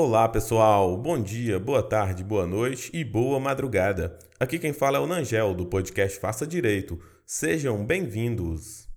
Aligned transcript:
Olá 0.00 0.28
pessoal, 0.28 0.96
bom 0.96 1.22
dia, 1.22 1.56
boa 1.60 1.80
tarde, 1.80 2.24
boa 2.24 2.44
noite 2.44 2.90
e 2.92 3.04
boa 3.04 3.38
madrugada. 3.38 4.18
Aqui 4.40 4.58
quem 4.58 4.72
fala 4.72 4.98
é 4.98 5.00
o 5.00 5.06
Nangel 5.06 5.54
do 5.54 5.66
podcast 5.66 6.18
Faça 6.18 6.44
Direito. 6.44 7.00
Sejam 7.24 7.86
bem-vindos. 7.86 8.88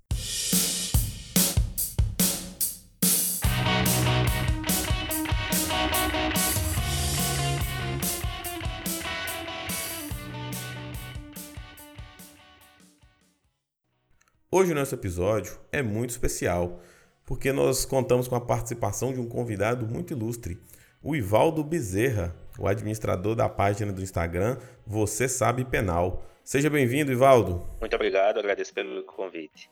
Hoje 14.52 14.72
o 14.72 14.76
nosso 14.76 14.96
episódio 14.96 15.60
é 15.72 15.84
muito 15.84 16.10
especial, 16.10 16.82
porque 17.24 17.54
nós 17.54 17.86
contamos 17.86 18.28
com 18.28 18.36
a 18.36 18.42
participação 18.42 19.14
de 19.14 19.20
um 19.20 19.30
convidado 19.30 19.86
muito 19.86 20.12
ilustre 20.12 20.60
o 21.02 21.16
Ivaldo 21.16 21.64
Bezerra, 21.64 22.36
o 22.58 22.68
administrador 22.68 23.36
da 23.36 23.48
página 23.48 23.92
do 23.94 24.02
Instagram 24.02 24.58
Você 24.86 25.28
Sabe 25.28 25.64
Penal. 25.64 26.24
Seja 26.44 26.70
bem-vindo, 26.70 27.12
Ivaldo. 27.12 27.66
Muito 27.80 27.96
obrigado, 27.96 28.40
agradeço 28.40 28.74
pelo 28.74 29.04
convite. 29.04 29.70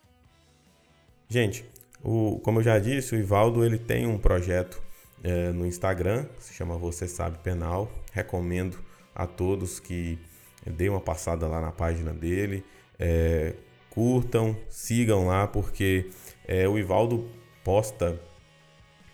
Gente, 1.28 1.66
o, 2.04 2.40
como 2.44 2.60
eu 2.60 2.64
já 2.64 2.78
disse, 2.78 3.16
o 3.16 3.18
Ivaldo 3.18 3.66
ele 3.66 3.80
tem 3.80 4.06
um 4.06 4.18
projeto 4.18 4.82
é, 5.24 5.52
no 5.52 5.66
Instagram, 5.66 6.28
se 6.38 6.54
chama 6.54 6.78
Você 6.78 7.08
Sabe 7.08 7.38
Penal. 7.40 7.90
Recomendo 8.12 8.78
a 9.14 9.26
todos 9.26 9.80
que 9.80 10.20
deem 10.66 10.90
uma 10.90 11.02
passada 11.02 11.48
lá 11.48 11.60
na 11.62 11.72
página 11.72 12.14
dele, 12.14 12.64
é, 13.00 13.54
curtam, 13.90 14.56
sigam 14.70 15.28
lá, 15.28 15.48
porque 15.48 16.10
é, 16.48 16.68
o 16.68 16.78
Ivaldo 16.78 17.30
posta 17.64 18.20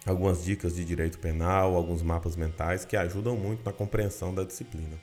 algumas 0.06 0.44
dicas 0.44 0.76
de 0.76 0.84
direito 0.84 1.20
penal, 1.20 1.76
alguns 1.76 2.02
mapas 2.02 2.36
mentais 2.36 2.86
que 2.86 2.96
ajudam 2.96 3.36
muito 3.36 3.64
na 3.64 3.72
compreensão 3.72 4.34
da 4.34 4.44
disciplina. 4.44 4.98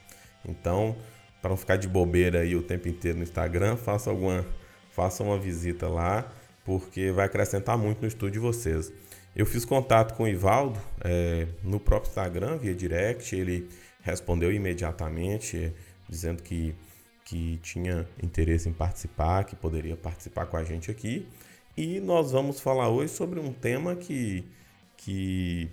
Então, 0.44 0.96
para 1.40 1.50
não 1.50 1.56
ficar 1.56 1.76
de 1.76 1.88
bobeira 1.88 2.40
aí 2.40 2.56
o 2.56 2.62
tempo 2.62 2.88
inteiro 2.88 3.18
no 3.18 3.24
Instagram, 3.24 3.76
faça 3.76 4.10
alguma 4.10 4.44
faça 4.92 5.22
uma 5.22 5.38
visita 5.38 5.86
lá, 5.86 6.28
porque 6.64 7.12
vai 7.12 7.26
acrescentar 7.26 7.78
muito 7.78 8.02
no 8.02 8.08
estudo 8.08 8.32
de 8.32 8.38
vocês. 8.40 8.92
Eu 9.36 9.46
fiz 9.46 9.64
contato 9.64 10.14
com 10.14 10.24
o 10.24 10.28
Ivaldo 10.28 10.80
é, 11.04 11.46
no 11.62 11.78
próprio 11.78 12.08
Instagram, 12.08 12.56
via 12.58 12.74
direct, 12.74 13.36
ele 13.36 13.68
respondeu 14.02 14.52
imediatamente, 14.52 15.72
dizendo 16.08 16.42
que, 16.42 16.74
que 17.24 17.58
tinha 17.62 18.08
interesse 18.20 18.68
em 18.68 18.72
participar, 18.72 19.44
que 19.44 19.54
poderia 19.54 19.96
participar 19.96 20.46
com 20.46 20.56
a 20.56 20.64
gente 20.64 20.90
aqui. 20.90 21.28
E 21.76 22.00
nós 22.00 22.32
vamos 22.32 22.58
falar 22.58 22.88
hoje 22.88 23.12
sobre 23.12 23.38
um 23.38 23.52
tema 23.52 23.94
que 23.94 24.44
que 24.98 25.70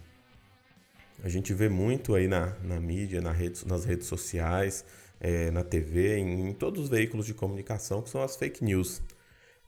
a 1.23 1.27
gente 1.27 1.53
vê 1.53 1.67
muito 1.67 2.15
aí 2.15 2.27
na, 2.27 2.55
na 2.63 2.79
mídia, 2.79 3.19
na 3.19 3.31
rede, 3.31 3.67
nas 3.67 3.83
redes 3.83 4.07
sociais, 4.07 4.85
é, 5.19 5.51
na 5.51 5.63
TV, 5.63 6.17
em, 6.17 6.49
em, 6.49 6.53
todos 6.53 6.83
os 6.83 6.89
veículos 6.89 7.25
de 7.25 7.33
comunicação, 7.33 8.01
que 8.01 8.09
são 8.09 8.21
as 8.21 8.35
fake 8.35 8.63
news. 8.63 9.01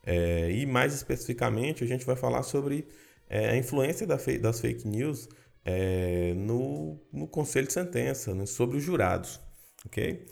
É, 0.06 0.50
e 0.52 0.66
mais 0.66 0.94
especificamente, 0.94 1.84
a 1.84 1.88
gente 1.88 2.06
vai 2.06 2.16
falar 2.16 2.44
sobre 2.44 2.88
é, 3.30 3.50
a 3.50 3.58
influência 3.58 4.06
da 4.08 4.16
das 4.16 4.62
fake 4.62 4.88
news 4.88 5.28
é, 5.66 6.34
no, 6.36 6.98
no 7.12 7.28
conselho 7.28 7.68
de 7.68 7.74
sentença, 7.74 8.34
né, 8.34 8.46
sobre 8.46 8.78
os 8.78 8.84
jurados. 8.84 9.40
Ok? 9.86 10.26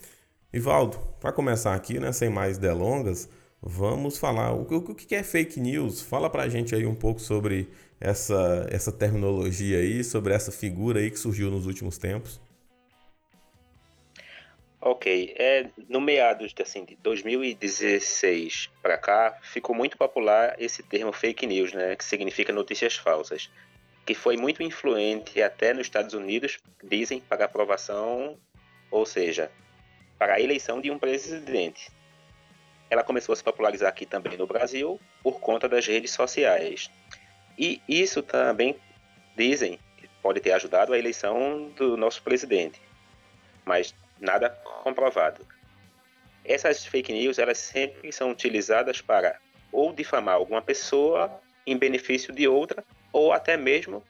Ivaldo, 0.52 0.98
para 1.20 1.32
começar 1.32 1.74
aqui, 1.74 1.98
né, 1.98 2.12
sem 2.12 2.30
mais 2.30 2.56
delongas, 2.56 3.28
vamos 3.66 4.16
falar 4.16 4.52
o, 4.52 4.62
o, 4.62 4.76
o 4.76 4.94
que 4.94 5.14
é 5.14 5.22
fake 5.24 5.58
news. 5.58 6.00
Fala 6.00 6.30
para 6.30 6.44
a 6.44 6.48
gente 6.48 6.74
aí 6.74 6.86
um 6.86 6.94
pouco 6.94 7.20
sobre 7.20 7.68
essa, 8.00 8.66
essa 8.70 8.92
terminologia 8.92 9.78
aí, 9.78 10.04
sobre 10.04 10.32
essa 10.32 10.52
figura 10.52 11.00
aí 11.00 11.10
que 11.10 11.18
surgiu 11.18 11.50
nos 11.50 11.66
últimos 11.66 11.98
tempos? 11.98 12.40
Ok, 14.80 15.34
é, 15.36 15.68
no 15.88 16.00
meados 16.00 16.54
assim, 16.62 16.84
de 16.84 16.94
2016 16.96 18.70
para 18.80 18.96
cá, 18.96 19.36
ficou 19.42 19.74
muito 19.74 19.98
popular 19.98 20.54
esse 20.60 20.84
termo 20.84 21.12
fake 21.12 21.44
news, 21.44 21.72
né, 21.72 21.96
que 21.96 22.04
significa 22.04 22.52
notícias 22.52 22.94
falsas, 22.94 23.50
que 24.04 24.14
foi 24.14 24.36
muito 24.36 24.62
influente 24.62 25.42
até 25.42 25.74
nos 25.74 25.88
Estados 25.88 26.14
Unidos, 26.14 26.58
dizem, 26.84 27.18
para 27.18 27.46
aprovação, 27.46 28.38
ou 28.88 29.04
seja, 29.04 29.50
para 30.16 30.34
a 30.34 30.40
eleição 30.40 30.80
de 30.80 30.88
um 30.88 30.98
presidente. 31.00 31.95
Ela 32.88 33.02
começou 33.02 33.32
a 33.32 33.36
se 33.36 33.42
popularizar 33.42 33.88
aqui 33.88 34.06
também 34.06 34.36
no 34.36 34.46
Brasil 34.46 35.00
por 35.22 35.40
conta 35.40 35.68
das 35.68 35.86
redes 35.86 36.12
sociais. 36.12 36.90
E 37.58 37.80
isso 37.88 38.22
também, 38.22 38.76
dizem, 39.36 39.78
pode 40.22 40.40
ter 40.40 40.52
ajudado 40.52 40.92
a 40.92 40.98
eleição 40.98 41.70
do 41.76 41.96
nosso 41.96 42.22
presidente, 42.22 42.80
mas 43.64 43.94
nada 44.20 44.50
comprovado. 44.82 45.46
Essas 46.44 46.84
fake 46.84 47.12
news, 47.12 47.38
elas 47.38 47.58
sempre 47.58 48.12
são 48.12 48.30
utilizadas 48.30 49.00
para 49.00 49.38
ou 49.72 49.92
difamar 49.92 50.36
alguma 50.36 50.62
pessoa 50.62 51.40
em 51.66 51.76
benefício 51.76 52.32
de 52.32 52.46
outra, 52.46 52.84
ou 53.12 53.32
até 53.32 53.56
mesmo 53.56 54.02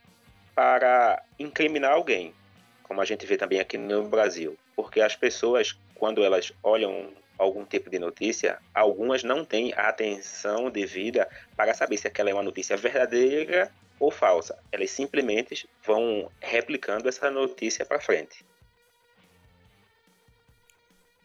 para 0.54 1.22
incriminar 1.38 1.92
alguém, 1.92 2.34
como 2.82 3.00
a 3.00 3.04
gente 3.04 3.26
vê 3.26 3.36
também 3.36 3.59
aqui 3.59 3.78
no 3.78 4.09
Brasil. 4.09 4.56
Porque 4.75 5.00
as 5.00 5.16
pessoas, 5.16 5.78
quando 5.94 6.22
elas 6.25 6.53
olham 6.62 7.10
algum 7.38 7.64
tipo 7.64 7.91
de 7.91 7.98
notícia, 7.98 8.58
algumas 8.74 9.22
não 9.22 9.44
têm 9.44 9.72
a 9.74 9.88
atenção 9.88 10.70
devida 10.70 11.28
para 11.56 11.74
saber 11.74 11.98
se 11.98 12.06
aquela 12.06 12.30
é 12.30 12.34
uma 12.34 12.42
notícia 12.42 12.76
verdadeira 12.76 13.70
ou 13.98 14.10
falsa. 14.10 14.58
Elas 14.70 14.91
simplesmente 14.91 15.69
vão 15.84 16.30
replicando 16.41 17.08
essa 17.08 17.30
notícia 17.30 17.84
para 17.84 18.00
frente. 18.00 18.44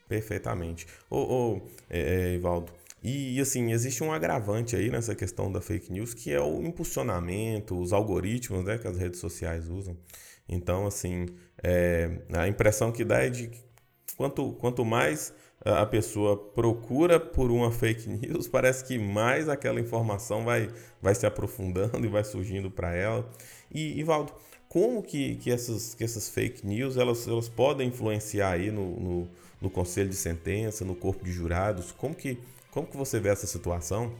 Perfeitamente. 0.07 0.85
Ô, 1.09 1.17
ô 1.17 1.61
é, 1.89 1.99
é, 1.99 2.33
Ivaldo, 2.33 2.73
e 3.03 3.39
assim, 3.39 3.71
existe 3.71 4.03
um 4.03 4.11
agravante 4.11 4.75
aí 4.75 4.91
nessa 4.91 5.15
questão 5.15 5.51
da 5.51 5.59
fake 5.59 5.91
news, 5.91 6.13
que 6.13 6.31
é 6.31 6.39
o 6.39 6.61
impulsionamento, 6.61 7.79
os 7.79 7.93
algoritmos 7.93 8.63
né, 8.63 8.77
que 8.77 8.87
as 8.87 8.97
redes 8.97 9.19
sociais 9.19 9.67
usam. 9.69 9.97
Então, 10.47 10.85
assim, 10.85 11.25
é, 11.63 12.19
a 12.33 12.47
impressão 12.47 12.91
que 12.91 13.03
dá 13.03 13.23
é 13.23 13.29
de 13.29 13.47
que 13.47 13.59
quanto, 14.15 14.53
quanto 14.53 14.85
mais 14.85 15.33
a 15.63 15.85
pessoa 15.85 16.35
procura 16.35 17.19
por 17.19 17.51
uma 17.51 17.71
fake 17.71 18.09
news, 18.09 18.47
parece 18.49 18.83
que 18.83 18.97
mais 18.97 19.47
aquela 19.47 19.79
informação 19.79 20.43
vai, 20.43 20.69
vai 21.01 21.13
se 21.13 21.25
aprofundando 21.25 22.03
e 22.03 22.09
vai 22.09 22.23
surgindo 22.23 22.71
para 22.71 22.93
ela. 22.95 23.29
E, 23.71 23.99
Ivaldo, 23.99 24.33
como 24.67 25.03
que, 25.03 25.35
que, 25.35 25.51
essas, 25.51 25.93
que 25.93 26.03
essas 26.03 26.29
fake 26.29 26.65
news 26.65 26.97
elas, 26.97 27.27
elas 27.27 27.47
podem 27.47 27.89
influenciar 27.89 28.51
aí 28.51 28.71
no, 28.71 28.99
no, 28.99 29.31
no 29.61 29.69
conselho 29.69 30.09
de 30.09 30.15
sentença, 30.15 30.83
no 30.83 30.95
corpo 30.95 31.23
de 31.23 31.31
jurados? 31.31 31.91
Como 31.91 32.15
que, 32.15 32.39
como 32.71 32.87
que 32.87 32.97
você 32.97 33.19
vê 33.19 33.29
essa 33.29 33.45
situação? 33.45 34.15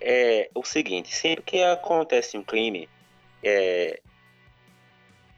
É 0.00 0.50
o 0.54 0.64
seguinte, 0.64 1.14
sempre 1.14 1.44
que 1.44 1.62
acontece 1.62 2.36
um 2.36 2.42
crime, 2.42 2.88
é, 3.42 4.00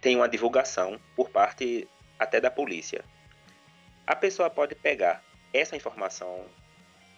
tem 0.01 0.17
uma 0.17 0.29
divulgação 0.29 0.99
por 1.15 1.29
parte 1.29 1.89
até 2.19 2.41
da 2.41 2.51
polícia. 2.51 3.05
A 4.09 4.17
pessoa 4.17 4.49
pode 4.49 4.75
pegar 4.75 5.23
essa 5.53 5.77
informação 5.77 6.47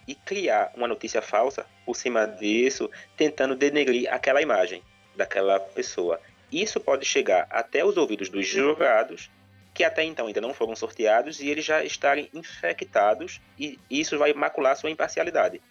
e 0.08 0.14
criar 0.16 0.72
uma 0.74 0.88
notícia 0.88 1.22
falsa 1.22 1.64
por 1.86 1.94
cima 1.94 2.26
disso, 2.26 2.90
tentando 3.16 3.54
denegrir 3.54 4.12
aquela 4.12 4.42
imagem 4.42 4.82
daquela 5.14 5.60
pessoa. 5.60 6.20
Isso 6.50 6.80
pode 6.80 7.04
chegar 7.04 7.46
até 7.48 7.84
os 7.84 7.96
ouvidos 7.96 8.28
dos 8.28 8.44
jurados, 8.44 9.30
que 9.72 9.84
até 9.84 10.02
então 10.02 10.26
ainda 10.26 10.40
não 10.40 10.52
foram 10.52 10.74
sorteados, 10.74 11.38
e 11.38 11.48
eles 11.48 11.64
já 11.64 11.84
estarem 11.84 12.28
infectados, 12.34 13.40
e 13.56 13.78
isso 13.88 14.18
vai 14.18 14.32
macular 14.32 14.76
sua 14.76 14.90
imparcialidade. 14.90 15.62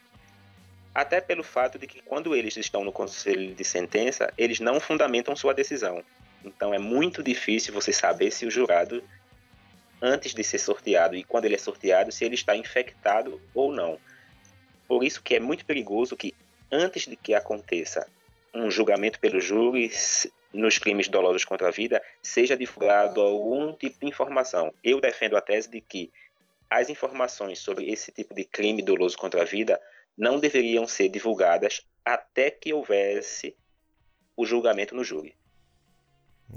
Até 0.96 1.20
pelo 1.20 1.44
fato 1.44 1.78
de 1.78 1.86
que, 1.86 2.02
quando 2.02 2.34
eles 2.34 2.56
estão 2.56 2.86
no 2.86 2.94
conselho 2.94 3.54
de 3.54 3.64
sentença, 3.66 4.34
eles 4.38 4.62
não 4.62 4.80
fundamentam 4.80 5.36
sua 5.36 5.54
decisão. 5.54 6.02
Então 6.46 6.74
é 6.74 6.80
muito 6.80 7.22
difícil 7.22 7.74
você 7.74 7.92
saber 7.92 8.32
se 8.32 8.46
o 8.46 8.52
jurado 8.52 9.04
antes 10.02 10.34
de 10.34 10.44
ser 10.44 10.60
sorteado 10.60 11.16
e 11.16 11.24
quando 11.24 11.46
ele 11.46 11.56
é 11.56 11.58
sorteado, 11.58 12.12
se 12.12 12.24
ele 12.24 12.36
está 12.36 12.56
infectado 12.56 13.42
ou 13.54 13.72
não. 13.72 14.00
Por 14.88 15.04
isso 15.04 15.22
que 15.22 15.36
é 15.36 15.40
muito 15.40 15.66
perigoso 15.66 16.18
que 16.18 16.34
antes 16.72 17.06
de 17.06 17.16
que 17.16 17.34
aconteça 17.34 18.08
um 18.54 18.70
julgamento 18.70 19.20
pelo 19.20 19.40
júri 19.40 19.92
nos 20.52 20.78
crimes 20.78 21.08
dolosos 21.08 21.46
contra 21.46 21.68
a 21.68 21.72
vida, 21.72 22.02
seja 22.22 22.58
divulgado 22.58 23.22
algum 23.22 23.74
tipo 23.74 24.00
de 24.00 24.08
informação. 24.08 24.74
Eu 24.84 25.00
defendo 25.00 25.38
a 25.38 25.42
tese 25.42 25.70
de 25.70 25.80
que 25.82 26.12
as 26.70 26.90
informações 26.90 27.60
sobre 27.60 27.90
esse 27.92 28.12
tipo 28.12 28.34
de 28.34 28.44
crime 28.44 28.82
doloso 28.82 29.18
contra 29.18 29.42
a 29.42 29.46
vida 29.46 29.80
não 30.18 30.40
deveriam 30.40 30.88
ser 30.88 31.10
divulgadas 31.10 31.86
até 32.04 32.52
que 32.52 32.74
houvesse 32.74 33.56
o 34.36 34.46
julgamento 34.46 34.96
no 34.96 35.04
júri. 35.04 35.36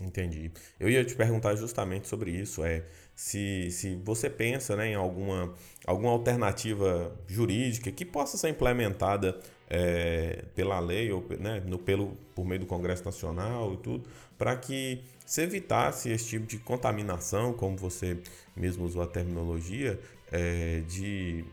Entendi. 0.00 0.50
Eu 0.79 0.89
ia 0.89 1.05
te 1.05 1.15
perguntar 1.15 1.55
justamente 1.55 2.09
sobre 2.09 2.31
isso. 2.31 2.65
É 2.65 2.85
se, 3.15 3.71
se 3.71 3.94
você 3.97 4.31
pensa 4.31 4.75
né, 4.77 4.89
em 4.89 4.94
alguma, 4.94 5.55
alguma 5.87 6.11
alternativa 6.11 7.15
jurídica 7.27 7.91
que 7.93 8.05
possa 8.05 8.37
ser 8.37 8.49
implementada 8.49 9.39
é, 9.69 10.44
pela 10.55 10.81
lei 10.81 11.11
ou 11.12 11.25
né, 11.39 11.62
no, 11.67 11.79
pelo, 11.79 12.17
por 12.35 12.44
meio 12.44 12.61
do 12.61 12.67
Congresso 12.67 13.05
Nacional 13.05 13.75
e 13.75 13.77
tudo, 13.79 14.09
para 14.37 14.56
que 14.56 15.03
se 15.25 15.43
evitasse 15.43 16.11
esse 16.11 16.27
tipo 16.27 16.47
de 16.47 16.59
contaminação, 16.59 17.53
como 17.53 17.77
você 17.77 18.19
mesmo 18.56 18.85
usou 18.85 19.03
a 19.03 19.06
terminologia, 19.06 20.00
é, 20.31 20.81
de, 20.89 21.44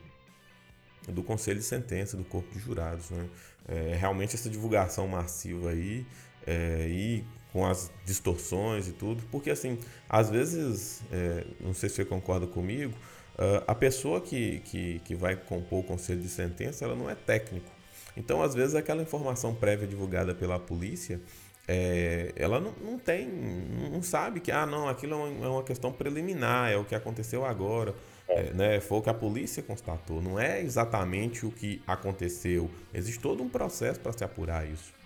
do 1.08 1.22
Conselho 1.24 1.60
de 1.60 1.66
Sentença, 1.66 2.18
do 2.18 2.24
Corpo 2.24 2.52
de 2.54 2.60
Jurados. 2.60 3.10
Né? 3.10 3.30
É, 3.68 3.96
realmente 3.96 4.36
essa 4.36 4.50
divulgação 4.50 5.08
massiva 5.08 5.70
aí 5.70 6.06
é, 6.48 6.88
e 6.90 7.24
com 7.52 7.66
as 7.66 7.92
distorções 8.06 8.88
e 8.88 8.92
tudo, 8.92 9.24
porque 9.32 9.50
assim, 9.50 9.78
às 10.08 10.30
vezes, 10.30 11.02
é, 11.12 11.46
não 11.60 11.74
sei 11.74 11.90
se 11.90 11.96
você 11.96 12.06
concorda 12.06 12.46
comigo, 12.46 12.94
uh, 13.40 13.64
a 13.68 13.74
pessoa 13.74 14.22
que, 14.22 14.60
que, 14.66 15.00
que 15.00 15.16
vai 15.16 15.36
compor 15.36 15.80
o 15.80 15.84
conselho 15.84 16.22
de 16.22 16.30
sentença, 16.30 16.86
ela 16.86 16.96
não 16.96 17.10
é 17.10 17.16
técnico. 17.16 17.70
Então, 18.16 18.42
às 18.42 18.54
vezes, 18.54 18.76
aquela 18.76 19.02
informação 19.02 19.56
prévia 19.56 19.88
divulgada 19.88 20.36
pela 20.36 20.60
polícia, 20.60 21.20
é, 21.68 22.34
ela 22.36 22.60
não, 22.60 22.74
não 22.84 23.00
tem, 23.00 23.28
não 23.28 24.02
sabe 24.02 24.40
que, 24.40 24.52
ah, 24.52 24.66
não, 24.66 24.90
aquilo 24.90 25.14
é 25.14 25.16
uma, 25.16 25.46
é 25.46 25.50
uma 25.50 25.64
questão 25.64 25.92
preliminar, 25.92 26.72
é 26.72 26.76
o 26.76 26.84
que 26.84 26.96
aconteceu 26.96 27.46
agora. 27.46 27.96
É, 28.28 28.54
né, 28.54 28.80
foi 28.80 29.00
o 29.00 29.02
que 29.02 29.10
a 29.10 29.14
polícia 29.14 29.64
constatou, 29.64 30.22
não 30.22 30.40
é 30.40 30.62
exatamente 30.62 31.48
o 31.48 31.52
que 31.52 31.82
aconteceu. 31.88 32.70
Existe 32.94 33.20
todo 33.20 33.42
um 33.42 33.50
processo 33.50 34.00
para 34.00 34.12
se 34.12 34.24
apurar 34.24 34.68
isso. 34.68 34.99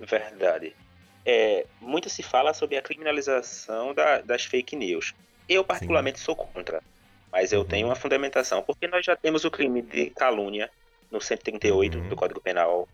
Verdade. 0.00 0.74
É, 1.24 1.66
muito 1.80 2.08
se 2.08 2.22
fala 2.22 2.54
sobre 2.54 2.76
a 2.76 2.82
criminalização 2.82 3.92
da, 3.94 4.20
das 4.20 4.44
fake 4.44 4.74
news. 4.74 5.14
Eu, 5.48 5.62
particularmente, 5.62 6.18
Sim. 6.18 6.24
sou 6.24 6.36
contra. 6.36 6.82
Mas 7.30 7.52
eu 7.52 7.60
uhum. 7.60 7.66
tenho 7.66 7.86
uma 7.86 7.94
fundamentação, 7.94 8.62
porque 8.62 8.86
nós 8.86 9.04
já 9.04 9.14
temos 9.14 9.44
o 9.44 9.50
crime 9.50 9.82
de 9.82 10.10
calúnia 10.10 10.70
no 11.10 11.20
138 11.20 11.98
uhum. 11.98 12.08
do 12.08 12.16
Código 12.16 12.40
Penal, 12.40 12.88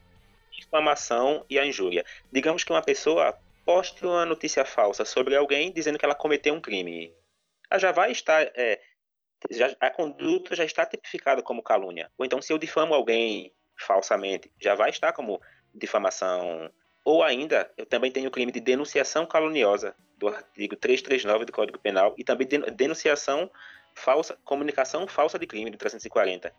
difamação 0.50 1.44
e 1.49 1.58
a 1.58 1.64
injúria. 1.64 2.05
Digamos 2.31 2.64
que 2.64 2.73
uma 2.73 2.82
pessoa 2.82 3.38
poste 3.64 4.05
uma 4.05 4.25
notícia 4.25 4.64
falsa 4.64 5.05
sobre 5.05 5.37
alguém 5.37 5.73
dizendo 5.73 5.99
que 5.99 6.05
ela 6.05 6.14
cometeu 6.14 6.55
um 6.55 6.61
crime. 6.61 7.12
Ela 7.70 7.81
já 7.81 7.93
vai 7.93 8.12
estar. 8.12 8.43
É, 8.55 8.81
já, 9.50 9.75
a 9.81 9.91
conduta 9.91 10.55
já 10.55 10.64
está 10.64 10.85
tipificada 10.87 11.43
como 11.43 11.62
calúnia. 11.62 12.11
Ou 12.17 12.25
então, 12.25 12.41
se 12.41 12.52
eu 12.52 12.59
difamo 12.59 12.94
alguém 12.94 13.52
falsamente, 13.79 14.50
já 14.61 14.75
vai 14.75 14.91
estar 14.91 15.12
como 15.12 15.41
difamação 15.75 16.70
ou 17.06 17.23
ainda, 17.23 17.70
eu 17.76 17.87
também 17.87 18.11
tenho 18.11 18.26
o 18.26 18.32
crime 18.32 18.50
de 18.50 18.58
denunciação 18.58 19.25
caluniosa 19.25 19.94
do 20.19 20.26
artigo 20.26 20.75
339 20.75 21.44
do 21.44 21.53
Código 21.53 21.79
Penal 21.79 22.12
e 22.19 22.25
também 22.25 22.49
denunciação 22.75 23.49
falsa, 23.94 24.37
comunicação 24.44 25.06
falsa 25.06 25.38
de 25.38 25.47
crime 25.47 25.70
do 25.70 25.79
340, 25.79 26.53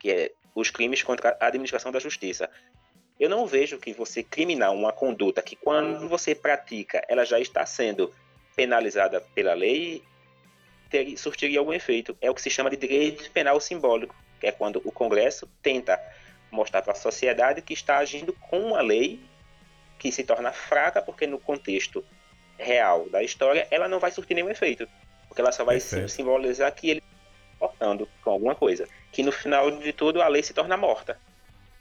que 0.00 0.10
é 0.10 0.32
os 0.56 0.70
crimes 0.70 1.04
contra 1.04 1.38
a 1.40 1.46
administração 1.46 1.92
da 1.92 2.00
justiça. 2.00 2.50
Eu 3.20 3.30
não 3.30 3.46
vejo 3.46 3.78
que 3.78 3.92
você 3.92 4.24
criminar 4.24 4.72
uma 4.72 4.92
conduta 4.92 5.40
que 5.40 5.54
quando 5.54 6.08
você 6.08 6.34
pratica, 6.34 7.00
ela 7.08 7.24
já 7.24 7.38
está 7.38 7.64
sendo 7.64 8.12
penalizada 8.56 9.20
pela 9.36 9.54
lei, 9.54 10.02
ter, 10.90 11.16
surtiria 11.16 11.60
algum 11.60 11.72
efeito. 11.72 12.16
É 12.20 12.28
o 12.28 12.34
que 12.34 12.42
se 12.42 12.50
chama 12.50 12.70
de 12.70 12.76
direito 12.76 13.30
penal 13.30 13.60
simbólico, 13.60 14.16
que 14.40 14.48
é 14.48 14.50
quando 14.50 14.82
o 14.84 14.90
Congresso 14.90 15.48
tenta 15.62 15.96
mostrar 16.50 16.82
para 16.82 16.92
a 16.92 16.96
sociedade 16.96 17.62
que 17.62 17.72
está 17.72 17.98
agindo 17.98 18.32
com 18.32 18.74
a 18.74 18.80
lei 18.80 19.30
que 20.02 20.10
se 20.10 20.24
torna 20.24 20.50
fraca 20.50 21.00
porque 21.00 21.28
no 21.28 21.38
contexto 21.38 22.04
real 22.58 23.08
da 23.08 23.22
história 23.22 23.68
ela 23.70 23.88
não 23.88 24.00
vai 24.00 24.10
surtir 24.10 24.34
nenhum 24.34 24.50
efeito, 24.50 24.88
porque 25.28 25.40
ela 25.40 25.52
só 25.52 25.64
vai 25.64 25.76
Perfeito. 25.76 26.08
simbolizar 26.08 26.74
que 26.74 26.90
ele 26.90 26.98
está 26.98 27.56
portando 27.68 28.08
com 28.20 28.30
alguma 28.30 28.56
coisa, 28.56 28.88
que 29.12 29.22
no 29.22 29.30
final 29.30 29.70
de 29.70 29.92
tudo 29.92 30.20
a 30.20 30.26
lei 30.26 30.42
se 30.42 30.52
torna 30.52 30.76
morta. 30.76 31.16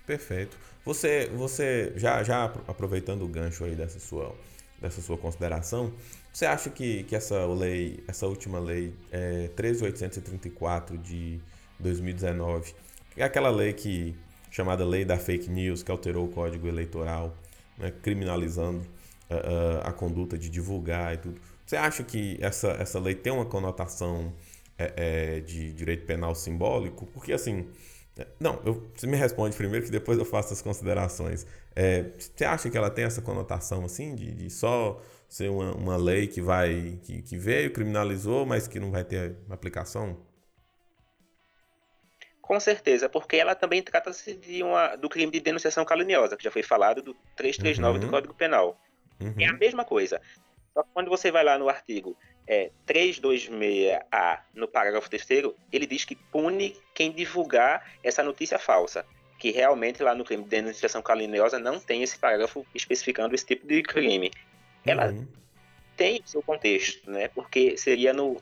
Perfeito. 0.06 0.56
Você, 0.86 1.32
você 1.34 1.94
já, 1.96 2.22
já 2.22 2.46
aproveitando 2.68 3.24
o 3.24 3.28
gancho 3.28 3.64
aí 3.64 3.74
dessa 3.74 4.00
sua, 4.00 4.36
dessa 4.80 5.02
sua 5.02 5.18
consideração, 5.18 5.92
você 6.32 6.46
acha 6.46 6.70
que, 6.70 7.04
que 7.06 7.16
essa 7.16 7.44
lei, 7.48 8.04
essa 8.08 8.28
última 8.28 8.60
lei 8.60 8.94
é, 9.12 9.50
13.834 9.56 10.96
de 11.02 11.40
2019, 11.80 12.76
é 13.18 13.24
aquela 13.24 13.50
lei 13.50 13.74
que 13.74 14.16
chamada 14.52 14.86
lei 14.86 15.04
da 15.04 15.18
fake 15.18 15.50
news 15.50 15.82
que 15.82 15.90
alterou 15.90 16.26
o 16.26 16.30
código 16.30 16.68
eleitoral, 16.68 17.36
né, 17.82 17.92
criminalizando 18.02 18.80
uh, 19.30 19.82
a 19.84 19.92
conduta 19.92 20.38
de 20.38 20.50
divulgar 20.50 21.14
e 21.14 21.18
tudo. 21.18 21.42
Você 21.66 21.76
acha 21.76 22.04
que 22.04 22.38
essa, 22.42 22.70
essa 22.72 23.00
lei 23.00 23.16
tem 23.16 23.32
uma 23.32 23.46
conotação 23.46 24.34
é, 24.78 24.94
é, 25.38 25.40
de 25.40 25.72
direito 25.74 26.06
penal 26.06 26.36
simbólico? 26.36 27.06
Porque 27.08 27.34
assim. 27.34 27.68
Não, 28.40 28.60
eu, 28.66 28.92
você 28.94 29.08
me 29.08 29.16
responde 29.16 29.56
primeiro 29.56 29.86
que 29.86 29.92
depois 29.92 30.20
eu 30.20 30.26
faço 30.26 30.54
as 30.54 30.62
considerações. 30.62 31.48
É, 31.76 32.12
você 32.18 32.44
acha 32.44 32.70
que 32.70 32.78
ela 32.78 32.90
tem 32.90 33.06
essa 33.06 33.22
conotação 33.22 33.86
assim 33.86 34.14
de, 34.14 34.32
de 34.32 34.50
só 34.50 35.02
ser 35.30 35.50
uma, 35.50 35.74
uma 35.74 35.98
lei 35.98 36.28
que 36.28 36.42
vai 36.42 37.00
que, 37.04 37.22
que 37.22 37.38
veio 37.38 37.72
criminalizou, 37.72 38.46
mas 38.46 38.68
que 38.68 38.80
não 38.80 38.92
vai 38.92 39.06
ter 39.06 39.38
aplicação? 39.50 40.18
Com 42.52 42.60
certeza, 42.60 43.08
porque 43.08 43.38
ela 43.38 43.56
também 43.56 43.82
trata-se 43.82 44.34
de 44.34 44.62
uma, 44.62 44.98
do 44.98 45.08
crime 45.08 45.32
de 45.32 45.40
denunciação 45.40 45.86
caluniosa, 45.86 46.36
que 46.36 46.44
já 46.44 46.52
foi 46.52 46.62
falado 46.62 47.02
do 47.02 47.14
339 47.38 47.98
uhum. 47.98 48.06
do 48.06 48.12
Código 48.12 48.34
Penal. 48.34 48.78
Uhum. 49.22 49.34
É 49.40 49.46
a 49.46 49.54
mesma 49.54 49.86
coisa. 49.86 50.22
Só 50.74 50.84
que 50.84 50.90
quando 50.94 51.08
você 51.08 51.32
vai 51.32 51.46
lá 51.46 51.58
no 51.58 51.70
artigo 51.70 52.14
é, 52.46 52.70
326A, 52.86 54.40
no 54.54 54.68
parágrafo 54.68 55.10
3 55.10 55.26
ele 55.72 55.88
diz 55.88 56.04
que 56.04 56.14
pune 56.14 56.76
quem 56.94 57.10
divulgar 57.14 57.90
essa 58.04 58.22
notícia 58.22 58.60
falsa. 58.60 59.06
Que 59.40 59.50
realmente 59.52 60.04
lá 60.04 60.14
no 60.14 60.26
crime 60.26 60.44
de 60.44 60.50
denunciação 60.50 61.02
caluniosa 61.02 61.58
não 61.58 61.80
tem 61.80 62.04
esse 62.04 62.20
parágrafo 62.20 62.68
especificando 62.76 63.34
esse 63.34 63.46
tipo 63.46 63.66
de 63.66 63.82
crime. 63.82 64.30
Ela 64.86 65.08
uhum. 65.08 65.26
tem 65.96 66.20
o 66.20 66.28
seu 66.28 66.44
contexto, 66.44 67.10
né? 67.10 67.30
Porque 67.30 67.78
seria 67.78 68.12
no. 68.12 68.42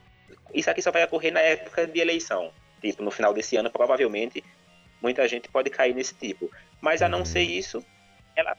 Isso 0.52 0.68
aqui 0.68 0.82
só 0.82 0.90
vai 0.90 1.04
ocorrer 1.04 1.32
na 1.32 1.42
época 1.42 1.86
de 1.86 2.00
eleição 2.00 2.52
tipo, 2.82 3.04
no 3.04 3.12
final 3.12 3.34
desse 3.34 3.56
ano, 3.56 3.70
provavelmente, 3.70 4.44
muita 5.02 5.28
gente 5.28 5.50
pode 5.50 5.70
cair 5.70 5.94
nesse 5.94 6.14
tipo. 6.16 6.52
Mas 6.82 7.02
a 7.02 7.10
não 7.10 7.26
ser 7.26 7.46
uhum. 7.46 7.52
isso, 7.52 7.86
ela 8.36 8.58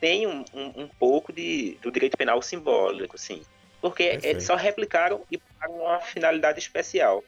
tem 0.00 0.26
um, 0.26 0.44
um, 0.52 0.82
um 0.82 0.88
pouco 0.88 1.32
de, 1.32 1.78
do 1.82 1.90
direito 1.90 2.16
penal 2.16 2.40
simbólico, 2.42 3.16
sim. 3.16 3.42
Porque 3.80 4.04
Perfeito. 4.04 4.26
eles 4.26 4.44
só 4.44 4.54
replicaram 4.54 5.22
e 5.30 5.38
para 5.38 5.70
uma 5.70 6.00
finalidade 6.00 6.58
especial, 6.58 7.22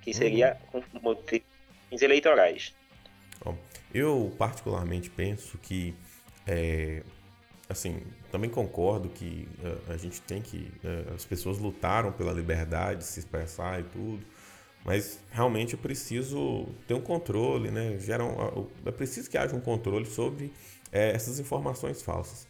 que 0.00 0.14
seria 0.14 0.56
uhum. 0.72 0.82
com 0.82 1.00
motivos 1.00 1.42
eleitorais. 2.02 2.74
Eu 3.92 4.34
particularmente 4.36 5.08
penso 5.08 5.56
que 5.58 5.94
é, 6.46 7.02
assim, 7.68 8.02
também 8.30 8.48
concordo 8.48 9.08
que 9.08 9.48
uh, 9.60 9.92
a 9.92 9.96
gente 9.96 10.20
tem 10.22 10.40
que. 10.40 10.70
Uh, 10.84 11.14
as 11.14 11.24
pessoas 11.24 11.58
lutaram 11.58 12.12
pela 12.12 12.32
liberdade 12.32 13.00
de 13.00 13.04
se 13.04 13.20
expressar 13.20 13.80
e 13.80 13.84
tudo. 13.84 14.24
Mas 14.88 15.20
realmente 15.30 15.74
eu 15.74 15.78
preciso 15.78 16.66
ter 16.86 16.94
um 16.94 17.00
controle, 17.02 17.70
né? 17.70 17.98
Gera 17.98 18.24
um, 18.24 18.66
é 18.86 18.90
preciso 18.90 19.28
que 19.28 19.36
haja 19.36 19.54
um 19.54 19.60
controle 19.60 20.06
sobre 20.06 20.50
é, 20.90 21.10
essas 21.10 21.38
informações 21.38 22.00
falsas. 22.00 22.46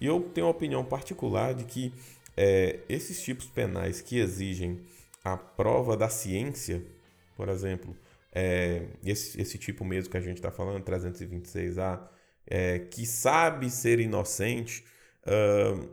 E 0.00 0.06
eu 0.06 0.18
tenho 0.32 0.46
uma 0.46 0.52
opinião 0.52 0.82
particular 0.82 1.52
de 1.52 1.64
que 1.64 1.92
é, 2.34 2.78
esses 2.88 3.22
tipos 3.22 3.44
penais 3.44 4.00
que 4.00 4.18
exigem 4.18 4.80
a 5.22 5.36
prova 5.36 5.94
da 5.94 6.08
ciência, 6.08 6.82
por 7.36 7.50
exemplo, 7.50 7.94
é, 8.34 8.86
esse, 9.04 9.38
esse 9.38 9.58
tipo 9.58 9.84
mesmo 9.84 10.10
que 10.10 10.16
a 10.16 10.22
gente 10.22 10.38
está 10.38 10.50
falando, 10.50 10.82
326A, 10.82 12.08
é, 12.46 12.78
que 12.78 13.04
sabe 13.04 13.68
ser 13.68 14.00
inocente, 14.00 14.82
uh, 15.26 15.92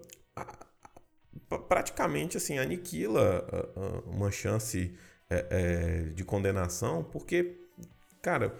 praticamente 1.67 2.37
assim 2.37 2.57
aniquila 2.57 3.45
uma 4.05 4.31
chance 4.31 4.95
é, 5.29 5.45
é, 5.49 6.13
de 6.13 6.23
condenação, 6.23 7.03
porque, 7.03 7.57
cara, 8.21 8.55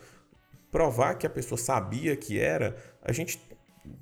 provar 0.71 1.15
que 1.15 1.25
a 1.25 1.29
pessoa 1.29 1.57
sabia 1.57 2.15
que 2.15 2.39
era, 2.39 2.75
a 3.01 3.11
gente, 3.11 3.41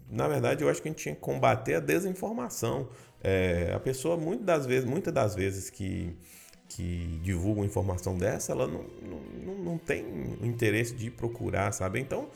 na 0.09 0.27
verdade, 0.27 0.63
eu 0.63 0.69
acho 0.69 0.81
que 0.81 0.87
a 0.87 0.91
gente 0.91 1.01
tinha 1.01 1.15
que 1.15 1.21
combater 1.21 1.75
a 1.75 1.79
desinformação. 1.79 2.89
É, 3.23 3.71
a 3.73 3.79
pessoa, 3.79 4.17
muitas 4.17 4.45
das 4.45 4.65
vezes, 4.65 4.89
muitas 4.89 5.13
das 5.13 5.33
vezes 5.33 5.69
que, 5.69 6.15
que 6.67 7.19
divulga 7.23 7.61
informação 7.61 8.17
dessa, 8.17 8.51
ela 8.51 8.67
não, 8.67 8.83
não, 9.01 9.55
não 9.55 9.77
tem 9.77 10.05
interesse 10.41 10.93
de 10.93 11.09
procurar, 11.09 11.71
sabe? 11.71 11.99
Então, 11.99 12.29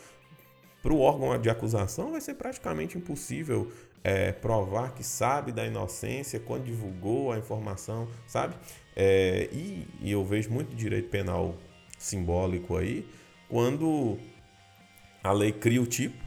para 0.81 0.93
o 0.93 0.99
órgão 0.99 1.39
de 1.39 1.49
acusação 1.49 2.11
vai 2.11 2.21
ser 2.21 2.35
praticamente 2.35 2.97
impossível 2.97 3.71
é, 4.03 4.31
provar 4.31 4.93
que 4.93 5.03
sabe 5.03 5.51
da 5.51 5.65
inocência 5.65 6.39
quando 6.39 6.63
divulgou 6.63 7.31
a 7.31 7.37
informação, 7.37 8.07
sabe? 8.25 8.55
É, 8.95 9.47
e, 9.51 9.87
e, 10.01 10.11
eu 10.11 10.23
vejo 10.25 10.49
muito 10.49 10.75
direito 10.75 11.09
penal 11.09 11.55
simbólico 11.97 12.75
aí, 12.77 13.07
quando 13.47 14.17
a 15.23 15.31
lei 15.31 15.51
cria 15.51 15.81
o 15.81 15.85
tipo, 15.85 16.17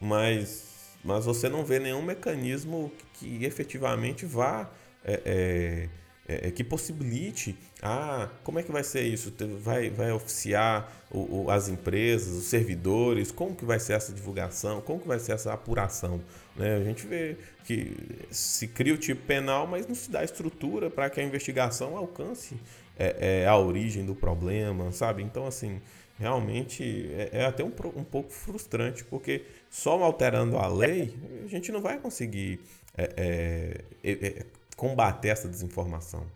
mas, 0.00 0.96
mas 1.04 1.24
você 1.24 1.48
não 1.48 1.64
vê 1.64 1.78
nenhum 1.78 2.02
mecanismo 2.02 2.92
que, 3.14 3.38
que 3.38 3.44
efetivamente 3.44 4.26
vá 4.26 4.70
é, 5.04 5.88
é, 6.28 6.48
é, 6.48 6.50
que 6.50 6.62
possibilite, 6.62 7.56
ah, 7.82 8.28
como 8.44 8.58
é 8.58 8.62
que 8.62 8.70
vai 8.70 8.84
ser 8.84 9.02
isso? 9.02 9.32
Vai, 9.60 9.90
vai 9.90 10.12
oficiar 10.12 11.04
o, 11.10 11.44
o, 11.44 11.50
as 11.50 11.68
empresas, 11.68 12.32
os 12.36 12.44
servidores, 12.44 13.32
como 13.32 13.56
que 13.56 13.64
vai 13.64 13.80
ser 13.80 13.94
essa 13.94 14.12
divulgação, 14.12 14.80
como 14.80 15.00
que 15.00 15.08
vai 15.08 15.18
ser 15.18 15.32
essa 15.32 15.52
apuração? 15.52 16.20
Né? 16.56 16.76
A 16.76 16.84
gente 16.84 17.06
vê 17.06 17.36
que 17.64 17.96
se 18.30 18.68
cria 18.68 18.94
o 18.94 18.98
tipo 18.98 19.20
penal, 19.26 19.66
mas 19.66 19.86
não 19.86 19.94
se 19.94 20.10
dá 20.10 20.22
estrutura 20.22 20.88
para 20.88 21.10
que 21.10 21.20
a 21.20 21.24
investigação 21.24 21.96
alcance 21.96 22.56
é, 22.96 23.42
é, 23.42 23.46
a 23.46 23.56
origem 23.56 24.06
do 24.06 24.14
problema, 24.14 24.92
sabe? 24.92 25.22
Então, 25.22 25.46
assim, 25.46 25.80
realmente 26.18 27.10
é, 27.14 27.30
é 27.32 27.44
até 27.46 27.64
um, 27.64 27.72
um, 27.96 28.04
pouco 28.04 28.30
frustrante, 28.30 29.04
porque 29.04 29.42
só 29.68 30.00
alterando 30.02 30.56
a 30.56 30.68
lei, 30.68 31.14
a 31.44 31.48
gente 31.48 31.72
não 31.72 31.80
vai 31.80 31.98
conseguir 31.98 32.60
é, 32.96 33.80
é, 34.04 34.46
combater 34.82 35.28
essa 35.28 35.48
desinformação. 35.48 36.28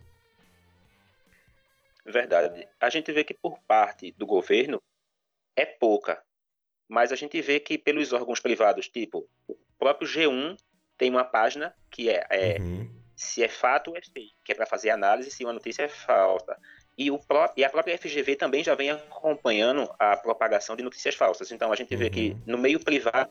Verdade. 2.05 2.65
A 2.79 2.89
gente 2.89 3.11
vê 3.11 3.21
que 3.21 3.33
por 3.33 3.59
parte 3.67 4.13
do 4.13 4.25
governo 4.25 4.81
é 5.53 5.65
pouca, 5.65 6.23
mas 6.87 7.11
a 7.11 7.17
gente 7.17 7.41
vê 7.41 7.59
que 7.59 7.77
pelos 7.77 8.13
órgãos 8.13 8.39
privados, 8.39 8.87
tipo 8.87 9.27
o 9.49 9.57
próprio 9.77 10.07
G1 10.07 10.57
tem 10.97 11.09
uma 11.09 11.25
página 11.25 11.75
que 11.91 12.09
é, 12.09 12.25
é 12.29 12.57
uhum. 12.61 12.89
se 13.17 13.43
é 13.43 13.49
fato 13.49 13.89
ou 13.89 13.97
é 13.97 14.01
fake, 14.01 14.37
que 14.45 14.53
é 14.53 14.55
para 14.55 14.65
fazer 14.65 14.91
análise 14.91 15.29
se 15.29 15.43
uma 15.43 15.51
notícia 15.51 15.83
é 15.83 15.89
falsa. 15.89 16.57
E, 16.97 17.11
o 17.11 17.19
pró 17.19 17.51
e 17.57 17.65
a 17.65 17.69
própria 17.69 17.97
FGV 17.97 18.37
também 18.37 18.63
já 18.63 18.75
vem 18.75 18.91
acompanhando 18.91 19.93
a 19.99 20.15
propagação 20.15 20.77
de 20.77 20.83
notícias 20.83 21.15
falsas. 21.15 21.51
Então 21.51 21.69
a 21.73 21.75
gente 21.75 21.93
uhum. 21.93 21.99
vê 21.99 22.09
que 22.09 22.29
uhum. 22.29 22.41
no 22.45 22.57
meio 22.57 22.79
privado 22.79 23.29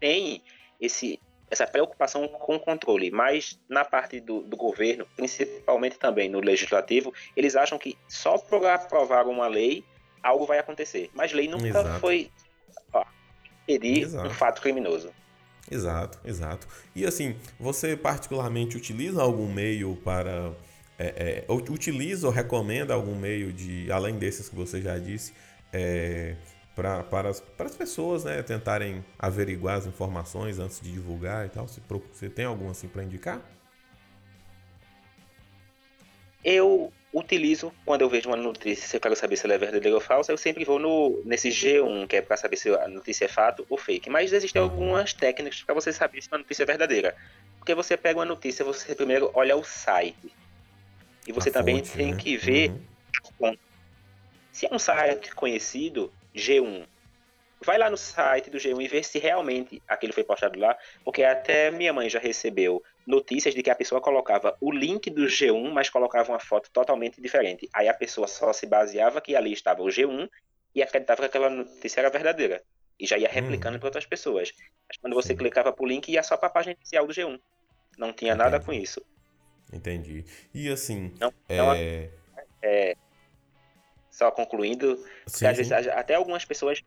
tem 0.00 0.42
esse, 0.80 1.20
essa 1.50 1.66
preocupação 1.66 2.28
com 2.28 2.56
o 2.56 2.60
controle, 2.60 3.10
mas 3.10 3.58
na 3.68 3.84
parte 3.84 4.20
do, 4.20 4.42
do, 4.42 4.56
governo, 4.56 5.06
principalmente 5.16 5.98
também 5.98 6.28
no 6.28 6.40
legislativo, 6.40 7.12
eles 7.36 7.56
acham 7.56 7.78
que 7.78 7.96
só 8.08 8.38
por 8.38 8.64
aprovar 8.66 9.26
uma 9.26 9.48
lei 9.48 9.84
algo 10.22 10.46
vai 10.46 10.58
acontecer. 10.58 11.10
Mas 11.14 11.32
lei 11.32 11.48
nunca 11.48 11.66
Exato. 11.66 12.00
foi 12.00 12.30
ó, 12.92 13.04
impedir 13.62 14.02
Exato. 14.02 14.28
um 14.28 14.30
fato 14.30 14.60
criminoso. 14.60 15.10
Exato, 15.70 16.18
exato. 16.24 16.66
E 16.94 17.04
assim, 17.04 17.36
você 17.58 17.96
particularmente 17.96 18.76
utiliza 18.76 19.22
algum 19.22 19.52
meio 19.52 19.96
para. 19.96 20.52
É, 21.00 21.44
é, 21.48 21.52
utiliza 21.52 22.26
ou 22.26 22.32
recomenda 22.32 22.92
algum 22.92 23.14
meio 23.14 23.52
de, 23.52 23.90
além 23.92 24.18
desses 24.18 24.48
que 24.48 24.56
você 24.56 24.82
já 24.82 24.98
disse, 24.98 25.32
é, 25.72 26.34
pra, 26.78 27.02
para, 27.02 27.28
as, 27.28 27.40
para 27.40 27.66
as 27.66 27.74
pessoas 27.74 28.22
né, 28.22 28.40
tentarem 28.40 29.04
averiguar 29.18 29.78
as 29.78 29.86
informações 29.86 30.60
antes 30.60 30.80
de 30.80 30.92
divulgar 30.92 31.44
e 31.44 31.48
tal? 31.48 31.66
Você, 31.66 31.80
você 32.12 32.30
tem 32.30 32.44
algum 32.44 32.70
assim 32.70 32.86
para 32.86 33.02
indicar? 33.02 33.42
Eu 36.44 36.92
utilizo 37.12 37.72
quando 37.84 38.02
eu 38.02 38.08
vejo 38.08 38.28
uma 38.28 38.36
notícia, 38.36 38.86
se 38.86 38.96
eu 38.96 39.00
quero 39.00 39.16
saber 39.16 39.36
se 39.36 39.44
ela 39.44 39.54
é 39.54 39.58
verdadeira 39.58 39.96
ou 39.96 40.00
falsa, 40.00 40.30
eu 40.30 40.38
sempre 40.38 40.64
vou 40.64 40.78
no 40.78 41.20
nesse 41.24 41.48
G1, 41.48 42.06
que 42.06 42.14
é 42.14 42.22
para 42.22 42.36
saber 42.36 42.56
se 42.56 42.72
a 42.72 42.86
notícia 42.86 43.24
é 43.24 43.28
fato 43.28 43.66
ou 43.68 43.76
fake. 43.76 44.08
Mas 44.08 44.32
existem 44.32 44.62
algumas 44.62 45.12
técnicas 45.12 45.60
para 45.64 45.74
você 45.74 45.92
saber 45.92 46.22
se 46.22 46.28
uma 46.28 46.38
notícia 46.38 46.62
é 46.62 46.66
verdadeira. 46.66 47.16
Porque 47.58 47.74
você 47.74 47.96
pega 47.96 48.20
uma 48.20 48.24
notícia, 48.24 48.64
você 48.64 48.94
primeiro 48.94 49.32
olha 49.34 49.56
o 49.56 49.64
site. 49.64 50.32
E 51.26 51.32
você 51.32 51.48
a 51.48 51.52
também 51.54 51.78
fonte, 51.78 51.90
tem 51.90 52.12
né? 52.12 52.16
que 52.16 52.36
ver 52.36 52.70
uhum. 53.40 53.56
se 54.52 54.66
é 54.66 54.72
um 54.72 54.78
site 54.78 55.34
conhecido, 55.34 56.12
G1. 56.34 56.86
Vai 57.60 57.76
lá 57.76 57.90
no 57.90 57.96
site 57.96 58.50
do 58.50 58.58
G1 58.58 58.84
e 58.84 58.88
vê 58.88 59.02
se 59.02 59.18
realmente 59.18 59.82
aquilo 59.88 60.12
foi 60.12 60.22
postado 60.22 60.58
lá, 60.58 60.76
porque 61.04 61.24
até 61.24 61.70
minha 61.70 61.92
mãe 61.92 62.08
já 62.08 62.20
recebeu 62.20 62.82
notícias 63.04 63.54
de 63.54 63.62
que 63.62 63.70
a 63.70 63.74
pessoa 63.74 64.00
colocava 64.00 64.56
o 64.60 64.70
link 64.70 65.10
do 65.10 65.24
G1, 65.24 65.72
mas 65.72 65.90
colocava 65.90 66.30
uma 66.30 66.38
foto 66.38 66.70
totalmente 66.70 67.20
diferente. 67.20 67.68
Aí 67.72 67.88
a 67.88 67.94
pessoa 67.94 68.28
só 68.28 68.52
se 68.52 68.66
baseava 68.66 69.20
que 69.20 69.34
ali 69.34 69.52
estava 69.52 69.82
o 69.82 69.86
G1 69.86 70.28
e 70.74 70.82
acreditava 70.82 71.22
que 71.22 71.26
aquela 71.26 71.50
notícia 71.50 72.00
era 72.00 72.10
verdadeira. 72.10 72.62
E 73.00 73.06
já 73.06 73.16
ia 73.16 73.28
replicando 73.28 73.76
hum. 73.76 73.80
para 73.80 73.88
outras 73.88 74.06
pessoas. 74.06 74.52
Mas 74.86 74.96
quando 74.98 75.14
você 75.14 75.28
Sim. 75.28 75.36
clicava 75.36 75.72
para 75.72 75.84
o 75.84 75.88
link, 75.88 76.08
ia 76.10 76.22
só 76.22 76.36
para 76.36 76.48
a 76.48 76.52
página 76.52 76.74
inicial 76.74 77.06
do 77.06 77.12
G1. 77.12 77.40
Não 77.96 78.12
tinha 78.12 78.34
Entendi. 78.34 78.50
nada 78.50 78.60
com 78.64 78.72
isso. 78.72 79.04
Entendi. 79.72 80.24
E 80.54 80.68
assim. 80.68 81.14
Não, 81.18 81.32
é... 81.48 82.10
é... 82.62 82.96
Só 84.18 84.32
concluindo, 84.32 84.98
sim, 85.28 85.46
às 85.46 85.56
vezes, 85.56 85.70
até 85.70 86.16
algumas 86.16 86.44
pessoas 86.44 86.82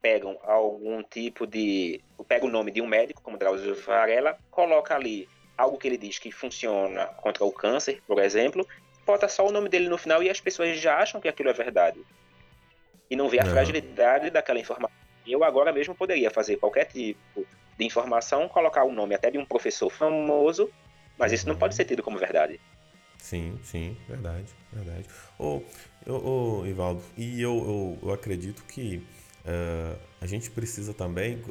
pegam 0.00 0.38
algum 0.44 1.02
tipo 1.02 1.44
de. 1.44 2.00
pega 2.28 2.46
o 2.46 2.48
nome 2.48 2.70
de 2.70 2.80
um 2.80 2.86
médico, 2.86 3.20
como 3.22 3.36
Drauzio 3.36 3.74
Varela, 3.74 4.38
coloca 4.52 4.94
ali 4.94 5.28
algo 5.58 5.76
que 5.76 5.88
ele 5.88 5.98
diz 5.98 6.20
que 6.20 6.30
funciona 6.30 7.06
contra 7.06 7.44
o 7.44 7.50
câncer, 7.50 8.00
por 8.06 8.20
exemplo, 8.20 8.64
bota 9.04 9.26
só 9.26 9.44
o 9.44 9.50
nome 9.50 9.68
dele 9.68 9.88
no 9.88 9.98
final 9.98 10.22
e 10.22 10.30
as 10.30 10.40
pessoas 10.40 10.78
já 10.78 10.98
acham 10.98 11.20
que 11.20 11.26
aquilo 11.26 11.50
é 11.50 11.52
verdade. 11.52 12.00
E 13.10 13.16
não 13.16 13.28
vê 13.28 13.40
a 13.40 13.46
fragilidade 13.46 14.30
daquela 14.30 14.60
informação. 14.60 14.96
Eu 15.26 15.42
agora 15.42 15.72
mesmo 15.72 15.92
poderia 15.92 16.30
fazer 16.30 16.56
qualquer 16.56 16.84
tipo 16.84 17.44
de 17.76 17.84
informação, 17.84 18.48
colocar 18.48 18.84
o 18.84 18.92
nome 18.92 19.16
até 19.16 19.28
de 19.28 19.38
um 19.38 19.44
professor 19.44 19.90
famoso, 19.90 20.70
mas 21.18 21.32
isso 21.32 21.48
não 21.48 21.56
pode 21.56 21.74
ser 21.74 21.84
tido 21.84 22.00
como 22.00 22.16
verdade. 22.16 22.60
Sim, 23.22 23.58
sim, 23.62 23.96
verdade, 24.08 24.46
verdade. 24.72 25.06
Ô, 25.38 25.62
ô, 26.06 26.66
Ivaldo, 26.66 27.02
e 27.16 27.40
eu, 27.40 27.52
eu, 27.52 28.08
eu 28.08 28.12
acredito 28.12 28.64
que 28.64 29.06
uh, 29.44 29.98
a 30.20 30.26
gente 30.26 30.50
precisa 30.50 30.92
também 30.92 31.42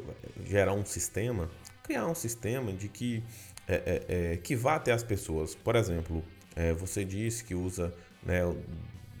gerar 0.44 0.74
um 0.74 0.84
sistema, 0.84 1.50
criar 1.82 2.06
um 2.06 2.14
sistema 2.14 2.72
de 2.72 2.88
que 2.88 3.22
é, 3.66 3.74
é, 3.74 4.32
é, 4.32 4.36
que 4.36 4.56
vá 4.56 4.74
até 4.74 4.92
as 4.92 5.02
pessoas. 5.02 5.54
Por 5.54 5.76
exemplo, 5.76 6.24
é, 6.56 6.72
você 6.72 7.04
disse 7.04 7.44
que 7.44 7.54
usa, 7.54 7.94
né, 8.22 8.40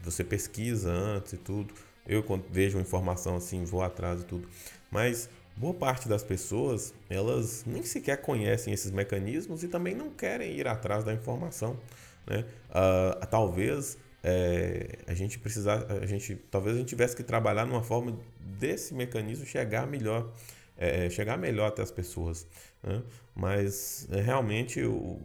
você 0.02 0.24
pesquisa 0.24 0.90
antes 0.90 1.34
e 1.34 1.36
tudo. 1.36 1.72
Eu 2.06 2.22
quando 2.22 2.44
vejo 2.50 2.78
informação 2.78 3.36
assim, 3.36 3.64
vou 3.64 3.82
atrás 3.82 4.22
e 4.22 4.24
tudo. 4.24 4.48
Mas 4.90 5.30
boa 5.56 5.74
parte 5.74 6.08
das 6.08 6.24
pessoas, 6.24 6.92
elas 7.08 7.64
nem 7.64 7.82
sequer 7.84 8.20
conhecem 8.20 8.72
esses 8.72 8.90
mecanismos 8.90 9.62
e 9.62 9.68
também 9.68 9.94
não 9.94 10.10
querem 10.10 10.52
ir 10.58 10.66
atrás 10.66 11.04
da 11.04 11.12
informação. 11.14 11.78
Né? 12.26 12.44
Uh, 12.70 13.26
talvez 13.26 13.98
é, 14.22 14.98
a 15.06 15.14
gente 15.14 15.38
precisar, 15.38 15.86
a 15.90 16.06
gente, 16.06 16.36
talvez 16.50 16.76
a 16.76 16.78
gente 16.78 16.88
tivesse 16.88 17.16
que 17.16 17.22
trabalhar 17.22 17.66
numa 17.66 17.82
forma 17.82 18.18
desse 18.38 18.94
mecanismo 18.94 19.46
chegar 19.46 19.86
melhor, 19.86 20.32
é, 20.76 21.08
chegar 21.08 21.38
melhor 21.38 21.68
até 21.68 21.82
as 21.82 21.90
pessoas. 21.90 22.46
Né? 22.82 23.02
Mas 23.34 24.06
é, 24.10 24.20
realmente 24.20 24.82
o, 24.82 25.20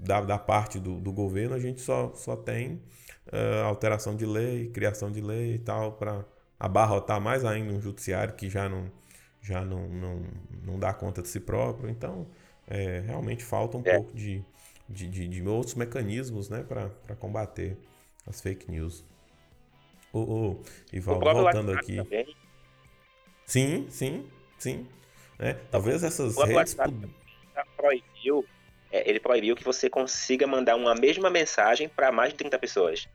da, 0.00 0.20
da 0.20 0.38
parte 0.38 0.78
do, 0.78 1.00
do 1.00 1.12
governo 1.12 1.54
a 1.54 1.58
gente 1.58 1.80
só, 1.80 2.12
só 2.14 2.36
tem 2.36 2.80
uh, 3.32 3.64
alteração 3.64 4.16
de 4.16 4.26
lei, 4.26 4.68
criação 4.70 5.10
de 5.10 5.20
lei 5.20 5.54
e 5.54 5.58
tal 5.58 5.92
para 5.92 6.24
abarrotar 6.58 7.20
mais 7.20 7.44
ainda 7.44 7.72
um 7.72 7.80
judiciário 7.80 8.34
que 8.34 8.50
já 8.50 8.68
não, 8.68 8.90
já 9.40 9.64
não, 9.64 9.88
não, 9.88 10.22
não 10.64 10.78
dá 10.78 10.92
conta 10.92 11.22
de 11.22 11.28
si 11.28 11.40
próprio. 11.40 11.88
Então, 11.88 12.26
é, 12.66 13.00
realmente 13.06 13.44
falta 13.44 13.76
um 13.76 13.82
é. 13.84 13.94
pouco 13.94 14.14
de, 14.14 14.44
de, 14.90 15.06
de, 15.06 15.28
de, 15.28 15.42
outros 15.46 15.74
mecanismos 15.74 16.48
né, 16.48 16.62
para 16.62 17.16
combater 17.16 17.78
as 18.26 18.40
fake 18.40 18.70
news. 18.70 19.04
Ô, 20.12 20.18
ô 20.18 20.62
Ivaldo, 20.92 21.24
voltando 21.24 21.72
aqui. 21.72 21.96
Também. 21.96 22.36
Sim, 23.46 23.86
sim, 23.88 24.26
sim. 24.58 24.86
Né? 25.38 25.54
Talvez 25.70 26.02
essas 26.02 26.36
o 26.36 26.44
redes... 26.44 26.76
proibiu, 27.76 28.44
é, 28.90 29.08
ele 29.08 29.20
proibiu 29.20 29.54
que 29.54 29.64
você 29.64 29.88
consiga 29.88 30.46
mandar 30.46 30.76
uma 30.76 30.94
mesma 30.94 31.30
mensagem 31.30 31.88
para 31.88 32.10
mais 32.10 32.32
de 32.32 32.38
30 32.38 32.58
pessoas. 32.58 33.08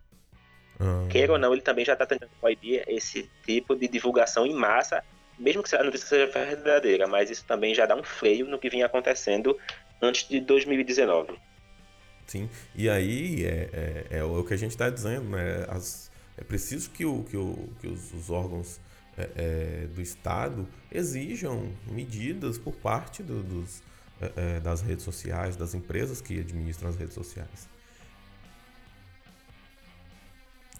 Ah. 0.79 1.08
Queira 1.10 1.34
ou 1.34 1.39
não, 1.39 1.53
ele 1.53 1.62
também 1.62 1.86
já 1.86 1.94
está 1.94 2.05
tentando 2.05 2.32
proibir 2.39 2.84
esse 2.88 3.29
tipo 3.46 3.75
de 3.75 3.88
divulgação 3.88 4.46
em 4.46 4.53
massa, 4.53 5.03
mesmo 5.38 5.63
que 5.63 5.75
a 5.75 5.84
notícia 5.84 6.08
seja 6.08 6.27
verdadeira, 6.27 7.08
mas 7.08 7.29
isso 7.29 7.46
também 7.46 7.75
já 7.75 7.86
dá 7.86 7.96
um 7.96 8.03
freio 8.03 8.46
no 8.48 8.60
que 8.60 8.70
vinha 8.70 8.86
acontecendo 8.86 9.58
antes 10.01 10.27
de 10.27 10.39
2019. 10.39 11.38
Sim, 12.27 12.50
e 12.74 12.89
aí 12.89 13.46
é, 13.46 14.08
é, 14.12 14.17
é 14.17 14.24
o 14.24 14.44
que 14.44 14.53
a 14.53 14.58
gente 14.58 14.72
está 14.72 14.89
dizendo, 14.89 15.29
né? 15.29 15.65
As, 15.70 16.10
é 16.38 16.44
preciso 16.44 16.89
que, 16.89 17.05
o, 17.05 17.24
que, 17.24 17.38
o, 17.38 17.70
que 17.79 17.88
os, 17.88 18.13
os 18.13 18.29
órgãos 18.29 18.79
é, 19.17 19.29
é, 19.36 19.88
do 19.88 20.01
Estado 20.01 20.67
exijam 20.91 21.72
medidas 21.88 22.58
por 22.58 22.75
parte 22.75 23.24
do, 23.24 23.41
dos, 23.41 23.82
é, 24.20 24.32
é, 24.36 24.60
das 24.60 24.82
redes 24.82 25.03
sociais, 25.03 25.55
das 25.55 25.74
empresas 25.74 26.20
que 26.20 26.39
administram 26.39 26.89
as 26.89 26.98
redes 26.98 27.13
sociais. 27.13 27.70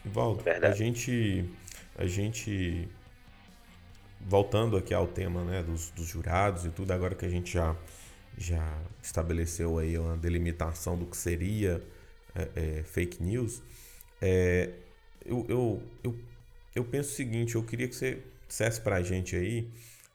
Valdo, 0.04 0.44
a 0.62 0.72
gente, 0.72 1.50
a 1.98 2.06
gente, 2.06 2.88
voltando 4.22 4.78
aqui 4.78 4.94
ao 4.94 5.08
tema 5.08 5.44
né, 5.44 5.64
dos, 5.64 5.90
dos 5.92 6.06
jurados 6.06 6.66
e 6.66 6.70
tudo, 6.70 6.92
agora 6.92 7.16
que 7.16 7.26
a 7.26 7.30
gente 7.30 7.54
já, 7.54 7.76
já 8.38 8.82
estabeleceu 9.02 9.78
aí 9.78 9.98
uma 9.98 10.18
delimitação 10.18 10.98
do 10.98 11.06
que 11.06 11.18
seria 11.18 11.82
é, 12.34 12.84
fake 12.84 13.24
news, 13.24 13.62
eu, 15.26 15.46
eu, 15.48 15.84
eu 16.04 16.16
eu 16.76 16.84
penso 16.84 17.12
o 17.12 17.14
seguinte, 17.14 17.56
eu 17.56 17.64
queria 17.64 17.88
que 17.88 17.96
você 17.96 18.22
dissesse 18.48 18.82
para 18.82 18.98
a 18.98 19.02
gente 19.02 19.36
aí 19.36 19.72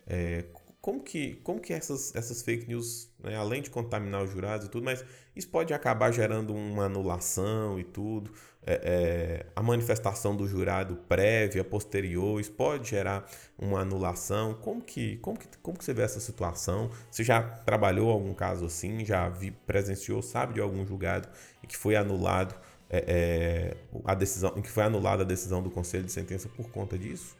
é, 0.07 0.45
como 0.81 1.03
que, 1.03 1.37
como 1.37 1.59
que 1.59 1.73
essas, 1.73 2.15
essas 2.15 2.43
fake 2.43 2.69
news, 2.69 3.09
né, 3.19 3.35
além 3.37 3.63
de 3.63 3.71
contaminar 3.71 4.23
os 4.23 4.31
jurados 4.31 4.67
e 4.67 4.71
tudo, 4.71 4.85
mas 4.85 5.03
isso 5.35 5.49
pode 5.49 5.73
acabar 5.73 6.13
gerando 6.13 6.55
uma 6.55 6.85
anulação 6.85 7.81
e 7.81 7.85
tudo, 7.85 8.31
é, 8.71 8.81
é, 8.85 9.47
a 9.57 9.63
manifestação 9.63 10.37
do 10.37 10.47
jurado 10.47 10.97
prévia, 11.09 11.65
posterior, 11.65 12.41
isso 12.41 12.53
pode 12.53 12.91
gerar 12.91 13.29
uma 13.59 13.81
anulação. 13.81 14.55
Como 14.55 14.81
que, 14.81 15.17
como 15.17 15.37
que, 15.37 15.49
como 15.59 15.77
que 15.77 15.85
você 15.85 15.93
vê 15.93 16.03
essa 16.03 16.21
situação? 16.21 16.91
Você 17.11 17.25
já 17.25 17.43
trabalhou 17.43 18.11
algum 18.11 18.33
caso 18.33 18.65
assim? 18.65 19.05
Já 19.05 19.29
vi, 19.29 19.51
presenciou, 19.51 20.23
sabe 20.23 20.55
de 20.55 20.61
algum 20.61 20.87
julgado 20.87 21.29
em 21.65 21.67
que 21.67 21.77
foi 21.77 21.97
anulado 21.97 22.55
é, 22.89 23.05
é 23.07 23.77
a 24.05 24.15
decisão, 24.15 24.55
em 24.57 24.63
que 24.63 24.71
foi 24.71 24.85
anulada 24.85 25.25
a 25.25 25.27
decisão 25.27 25.61
do 25.61 25.71
conselho 25.71 26.05
de 26.05 26.13
sentença 26.13 26.49
por 26.49 26.71
conta 26.71 26.97
disso? 26.97 27.37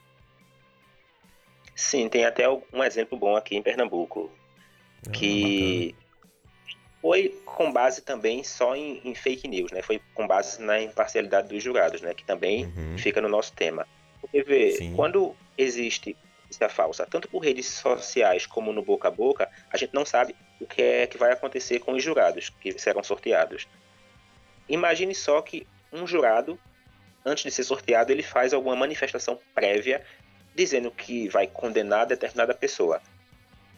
Sim, 1.77 2.09
tem 2.09 2.25
até 2.25 2.49
um 2.49 2.83
exemplo 2.83 3.19
bom 3.19 3.37
aqui 3.37 3.57
em 3.57 3.63
Pernambuco, 3.63 4.31
ah, 5.07 5.11
que 5.11 5.95
bacana. 5.95 6.00
Foi 7.01 7.41
com 7.45 7.73
base 7.73 8.03
também 8.03 8.45
só 8.45 8.77
em, 8.77 9.01
em, 9.05 9.15
fake 9.15 9.49
news, 9.49 9.73
né? 9.73 9.81
Foi 9.83 10.01
com 10.15 10.27
base 10.27 10.61
na 10.61 10.81
imparcialidade 10.81 11.49
dos 11.49 11.63
julgados, 11.63 12.01
né? 12.01 12.13
Que 12.15 12.25
também 12.25 12.67
uhum. 12.67 12.99
fica 12.99 13.21
no 13.21 13.29
nosso 13.29 13.53
tema. 13.53 13.87
Porque 14.21 14.43
vê, 14.43 14.73
Sim. 14.73 14.95
quando 14.95 15.35
existe 15.57 16.17
notícia 16.45 16.69
falsa, 16.69 17.07
tanto 17.07 17.29
por 17.29 17.39
redes 17.39 17.67
sociais 17.67 18.45
como 18.45 18.73
no 18.73 18.83
boca 18.83 19.09
a 19.09 19.11
boca, 19.11 19.49
a 19.73 19.77
gente 19.77 19.95
não 19.95 20.05
sabe 20.05 20.35
o 20.61 20.67
que 20.67 20.83
é 20.83 21.07
que 21.07 21.17
vai 21.17 21.33
acontecer 21.33 21.79
com 21.79 21.93
os 21.93 22.03
jurados 22.03 22.51
que 22.51 22.77
serão 22.79 23.03
sorteados. 23.03 23.67
Imagine 24.69 25.15
só 25.15 25.41
que 25.41 25.67
um 25.93 26.07
jurado, 26.07 26.59
antes 27.25 27.45
de 27.45 27.51
ser 27.51 27.65
sorteado, 27.65 28.13
ele 28.13 28.23
faz 28.23 28.53
alguma 28.53 28.77
manifestação 28.77 29.39
prévia 29.55 30.05
dizendo 30.55 30.91
que 30.91 31.29
vai 31.29 31.47
condenar 31.47 32.07
determinada 32.07 32.53
pessoa. 32.53 33.01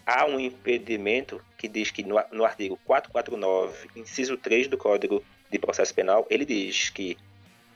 Há 0.04 0.24
um 0.24 0.40
impedimento 0.40 1.42
que 1.62 1.68
diz 1.68 1.92
que 1.92 2.02
no, 2.02 2.16
no 2.32 2.44
artigo 2.44 2.76
449, 2.84 3.90
inciso 3.94 4.36
3 4.36 4.66
do 4.66 4.76
Código 4.76 5.24
de 5.48 5.60
Processo 5.60 5.94
Penal, 5.94 6.26
ele 6.28 6.44
diz 6.44 6.90
que 6.90 7.16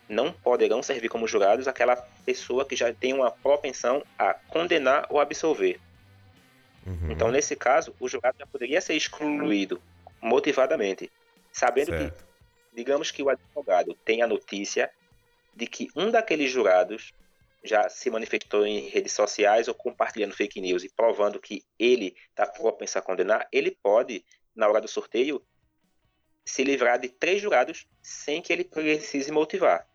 não 0.08 0.32
poderão 0.32 0.82
servir 0.82 1.08
como 1.08 1.28
jurados 1.28 1.68
aquela 1.68 1.94
pessoa 2.24 2.64
que 2.64 2.74
já 2.74 2.92
tem 2.92 3.12
uma 3.12 3.30
propensão 3.30 4.02
a 4.18 4.34
condenar 4.34 5.06
ou 5.08 5.20
absolver. 5.20 5.78
Uhum. 6.84 7.12
Então, 7.12 7.30
nesse 7.30 7.54
caso, 7.54 7.94
o 8.00 8.08
jurado 8.08 8.36
já 8.36 8.46
poderia 8.46 8.80
ser 8.80 8.94
excluído 8.94 9.80
motivadamente, 10.20 11.08
sabendo 11.52 11.92
certo. 11.92 12.12
que, 12.12 12.74
digamos 12.74 13.12
que 13.12 13.22
o 13.22 13.28
advogado 13.28 13.94
tem 14.04 14.20
a 14.20 14.26
notícia 14.26 14.90
de 15.54 15.68
que 15.68 15.88
um 15.94 16.10
daqueles 16.10 16.50
jurados 16.50 17.14
já 17.66 17.88
se 17.88 18.08
manifestou 18.10 18.66
em 18.66 18.88
redes 18.88 19.12
sociais 19.12 19.68
ou 19.68 19.74
compartilhando 19.74 20.34
fake 20.34 20.60
news 20.60 20.84
e 20.84 20.88
provando 20.88 21.40
que 21.40 21.64
ele 21.78 22.14
está 22.30 22.46
propenso 22.46 22.98
a 22.98 23.02
condenar, 23.02 23.48
ele 23.52 23.76
pode, 23.82 24.24
na 24.54 24.68
hora 24.68 24.80
do 24.80 24.88
sorteio, 24.88 25.42
se 26.44 26.62
livrar 26.62 26.98
de 26.98 27.08
três 27.08 27.42
jurados 27.42 27.86
sem 28.00 28.40
que 28.40 28.52
ele 28.52 28.64
precise 28.64 29.32
motivar. 29.32 29.86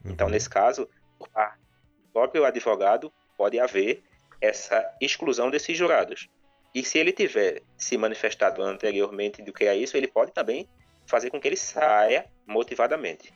Então, 0.00 0.06
uhum. 0.06 0.12
Então, 0.12 0.28
nesse 0.28 0.48
caso, 0.48 0.88
do 1.18 2.08
próprio 2.12 2.44
advogado, 2.44 3.12
pode 3.36 3.60
haver 3.60 4.02
essa 4.40 4.96
exclusão 5.00 5.50
desses 5.50 5.76
jurados. 5.76 6.28
E 6.74 6.84
se 6.84 6.98
ele 6.98 7.12
tiver 7.12 7.62
se 7.76 7.96
manifestado 7.98 8.62
anteriormente 8.62 9.42
do 9.42 9.52
que 9.52 9.64
é 9.64 9.76
isso, 9.76 9.96
ele 9.96 10.08
pode 10.08 10.32
também 10.32 10.68
fazer 11.06 11.30
com 11.30 11.40
que 11.40 11.48
ele 11.48 11.56
saia 11.56 12.26
motivadamente. 12.46 13.34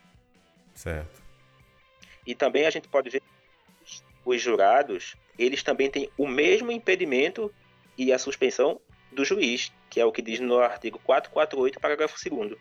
Certo. 0.74 1.22
E 2.26 2.34
também 2.34 2.66
a 2.66 2.70
gente 2.70 2.88
pode 2.88 3.10
ver 3.10 3.22
os 4.24 4.40
jurados, 4.40 5.16
eles 5.38 5.62
também 5.62 5.90
têm 5.90 6.08
o 6.16 6.26
mesmo 6.26 6.70
impedimento 6.70 7.52
e 7.96 8.12
a 8.12 8.18
suspensão 8.18 8.80
do 9.12 9.24
juiz, 9.24 9.72
que 9.88 10.00
é 10.00 10.04
o 10.04 10.12
que 10.12 10.22
diz 10.22 10.40
no 10.40 10.58
artigo 10.58 10.98
448, 11.04 11.80
parágrafo 11.80 12.16
2 12.30 12.56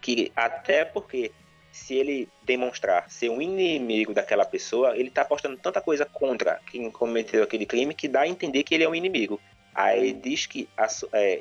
que 0.00 0.32
até 0.34 0.84
porque 0.84 1.30
se 1.70 1.94
ele 1.94 2.28
demonstrar 2.42 3.10
ser 3.10 3.30
um 3.30 3.40
inimigo 3.40 4.12
daquela 4.12 4.44
pessoa, 4.44 4.96
ele 4.96 5.08
está 5.08 5.22
apostando 5.22 5.56
tanta 5.56 5.80
coisa 5.80 6.04
contra 6.04 6.60
quem 6.70 6.90
cometeu 6.90 7.42
aquele 7.42 7.64
crime 7.64 7.94
que 7.94 8.08
dá 8.08 8.22
a 8.22 8.28
entender 8.28 8.62
que 8.64 8.74
ele 8.74 8.84
é 8.84 8.88
um 8.88 8.94
inimigo. 8.94 9.40
Aí 9.74 10.12
diz 10.12 10.44
que 10.44 10.68
a, 10.76 10.86
é, 11.14 11.40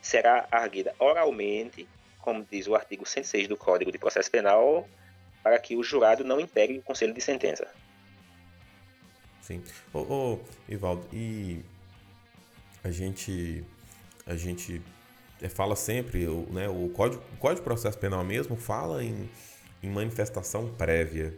será 0.00 0.46
arguida 0.50 0.94
oralmente, 0.98 1.86
como 2.18 2.46
diz 2.50 2.66
o 2.66 2.74
artigo 2.74 3.04
106 3.04 3.46
do 3.46 3.56
Código 3.56 3.92
de 3.92 3.98
Processo 3.98 4.30
Penal, 4.30 4.88
para 5.42 5.58
que 5.58 5.76
o 5.76 5.82
jurado 5.82 6.24
não 6.24 6.40
integre 6.40 6.78
o 6.78 6.82
conselho 6.82 7.12
de 7.12 7.20
sentença. 7.20 7.68
Sim. 9.46 9.62
Ô, 9.94 9.98
ô, 10.00 10.38
Ivaldo, 10.68 11.06
e 11.12 11.62
a 12.82 12.90
gente 12.90 13.64
a 14.26 14.34
gente 14.34 14.82
é, 15.40 15.48
fala 15.48 15.76
sempre, 15.76 16.26
né, 16.50 16.68
o, 16.68 16.88
código, 16.88 17.22
o 17.32 17.36
Código 17.36 17.60
de 17.60 17.64
Processo 17.64 17.96
Penal 17.96 18.24
mesmo 18.24 18.56
fala 18.56 19.04
em, 19.04 19.30
em 19.80 19.88
manifestação 19.88 20.68
prévia. 20.74 21.32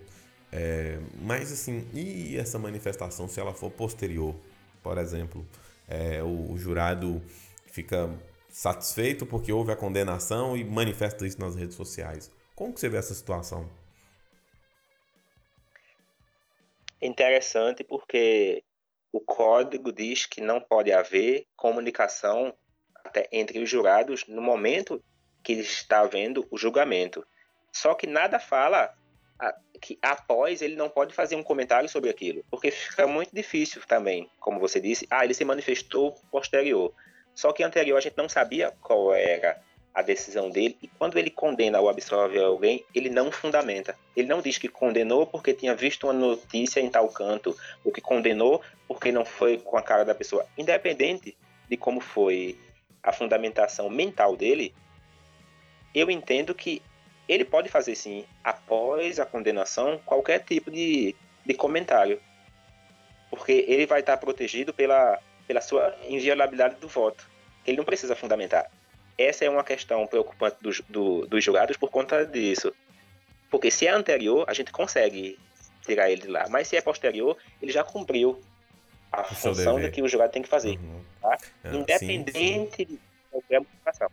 É, 0.51 0.99
mas 1.21 1.53
assim, 1.53 1.87
e 1.93 2.35
essa 2.39 2.59
manifestação 2.59 3.29
se 3.29 3.39
ela 3.39 3.53
for 3.53 3.71
posterior? 3.71 4.35
Por 4.83 4.97
exemplo, 4.97 5.47
é, 5.87 6.23
o, 6.23 6.53
o, 6.53 6.57
jurado 6.57 7.21
fica 7.67 8.09
satisfeito 8.49 9.27
porque 9.27 9.53
houve 9.53 9.71
a 9.71 9.77
condenação 9.77 10.57
e 10.57 10.65
manifesta 10.65 11.27
isso 11.27 11.39
nas 11.39 11.55
redes 11.55 11.77
sociais. 11.77 12.31
Como 12.55 12.73
que 12.73 12.81
você 12.81 12.89
vê 12.89 12.97
essa 12.97 13.13
situação? 13.13 13.69
Interessante 17.01 17.85
porque 17.85 18.65
o 19.13 19.21
código 19.21 19.93
diz 19.93 20.27
que 20.27 20.41
não 20.41 20.61
pode 20.61 20.93
haver 20.93 21.47
comunicação 21.57 22.55
até 23.05 23.29
entre 23.33 23.59
os 23.59 23.69
jurados 23.69 24.27
no 24.27 24.43
momento 24.43 25.03
que 25.43 25.53
está 25.53 26.01
havendo 26.01 26.47
o 26.51 26.59
julgamento. 26.59 27.27
Só 27.73 27.95
que 27.95 28.07
nada 28.07 28.39
fala 28.39 28.95
que 29.81 29.99
após 30.03 30.61
ele 30.63 30.75
não 30.75 30.89
pode 30.89 31.15
fazer 31.15 31.37
um 31.37 31.43
comentário 31.43 31.89
sobre 31.89 32.11
aquilo, 32.11 32.45
porque 32.51 32.71
fica 32.71 33.07
muito 33.07 33.33
difícil 33.33 33.81
também, 33.87 34.29
como 34.41 34.59
você 34.59 34.81
disse, 34.81 35.07
ah, 35.11 35.25
ele 35.25 35.35
se 35.35 35.45
manifestou 35.45 36.13
posterior. 36.31 36.93
Só 37.35 37.53
que 37.53 37.63
anterior 37.63 37.97
a 37.97 38.01
gente 38.01 38.17
não 38.17 38.29
sabia 38.29 38.73
qual 38.83 39.15
era 39.15 39.63
a 39.99 40.03
decisão 40.03 40.49
dele 40.49 40.79
e 40.81 40.87
quando 40.87 41.19
ele 41.19 41.29
condena 41.29 41.81
ou 41.81 41.89
absolve 41.89 42.39
alguém, 42.39 42.85
ele 42.95 43.11
não 43.11 43.33
fundamenta. 43.33 43.99
Ele 44.15 44.29
não 44.29 44.41
diz 44.41 44.57
que 44.57 44.69
condenou 44.69 45.27
porque 45.27 45.53
tinha 45.53 45.75
visto 45.75 46.05
uma 46.05 46.13
notícia 46.13 46.79
em 46.79 46.89
tal 46.89 47.09
canto, 47.09 47.57
ou 47.85 47.91
que 47.91 48.01
condenou 48.01 48.63
porque 48.87 49.11
não 49.11 49.25
foi 49.25 49.59
com 49.59 49.77
a 49.77 49.83
cara 49.83 50.05
da 50.05 50.15
pessoa. 50.15 50.47
Independente 50.57 51.37
de 51.69 51.77
como 51.77 51.99
foi 51.99 52.57
a 53.03 53.13
fundamentação 53.13 53.91
mental 53.91 54.37
dele, 54.37 54.73
eu 55.93 56.09
entendo 56.09 56.55
que 56.55 56.81
ele 57.29 57.45
pode 57.45 57.69
fazer 57.69 57.97
sim, 57.97 58.25
após 58.45 59.19
a 59.19 59.27
condenação, 59.27 60.01
qualquer 60.07 60.45
tipo 60.45 60.71
de, 60.71 61.17
de 61.45 61.55
comentário. 61.55 62.21
Porque 63.31 63.65
ele 63.67 63.85
vai 63.85 63.99
estar 63.99 64.17
protegido 64.17 64.73
pela, 64.73 65.19
pela 65.45 65.61
sua 65.61 65.93
inviolabilidade 66.09 66.77
do 66.77 66.87
voto. 66.87 67.29
Ele 67.67 67.79
não 67.79 67.85
precisa 67.85 68.15
fundamentar 68.15 68.71
essa 69.19 69.45
é 69.45 69.51
uma 69.51 69.65
questão 69.65 70.07
preocupante 70.07 70.57
dos, 70.61 70.81
do, 70.89 71.27
dos 71.27 71.43
julgados 71.43 71.77
por 71.77 71.91
conta 71.91 72.25
disso. 72.25 72.73
Porque 73.51 73.71
se 73.71 73.87
é 73.87 73.91
anterior, 73.91 74.45
a 74.49 74.55
gente 74.55 74.71
consegue 74.71 75.37
tirar 75.85 76.09
ele 76.09 76.23
de 76.23 76.29
lá. 76.29 76.47
Mas 76.49 76.69
se 76.69 76.77
é 76.77 76.81
posterior, 76.81 77.37
ele 77.61 77.73
já 77.73 77.83
cumpriu 77.83 78.41
a 79.11 79.25
função 79.25 79.81
de 79.81 79.91
que 79.91 80.01
o 80.01 80.09
julgado 80.09 80.33
tem 80.33 80.43
que 80.43 80.49
fazer. 80.49 80.79
Uhum. 80.79 81.03
Tá? 81.21 81.39
É, 81.65 81.75
Independente 81.75 82.77
sim, 82.77 82.87
sim. 82.87 82.99
qualquer 83.31 83.61
motivação. 83.61 84.09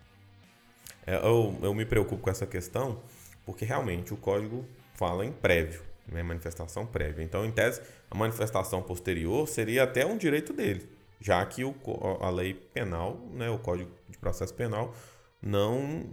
É, 1.05 1.15
eu, 1.17 1.55
eu 1.61 1.73
me 1.75 1.85
preocupo 1.85 2.23
com 2.23 2.29
essa 2.29 2.47
questão 2.47 2.99
porque 3.45 3.63
realmente 3.63 4.11
o 4.11 4.17
código 4.17 4.65
fala 4.95 5.23
em 5.23 5.31
prévio, 5.31 5.83
né? 6.07 6.23
manifestação 6.23 6.83
prévia. 6.83 7.23
Então, 7.23 7.45
em 7.45 7.51
tese, 7.51 7.79
a 8.09 8.15
manifestação 8.15 8.81
posterior 8.81 9.47
seria 9.47 9.83
até 9.83 10.03
um 10.03 10.17
direito 10.17 10.51
dele 10.51 10.95
já 11.25 11.43
que 11.45 11.63
o, 11.63 11.73
a 12.21 12.29
lei 12.29 12.53
penal, 12.53 13.19
né, 13.33 13.49
o 13.49 13.57
Código 13.57 13.89
Processo 14.25 14.55
Penal, 14.55 14.91
não, 15.39 16.03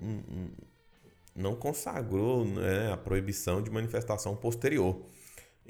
não 1.35 1.57
consagrou 1.57 2.45
né, 2.45 2.93
a 2.93 2.97
proibição 2.97 3.63
de 3.63 3.71
manifestação 3.71 4.37
posterior. 4.37 5.01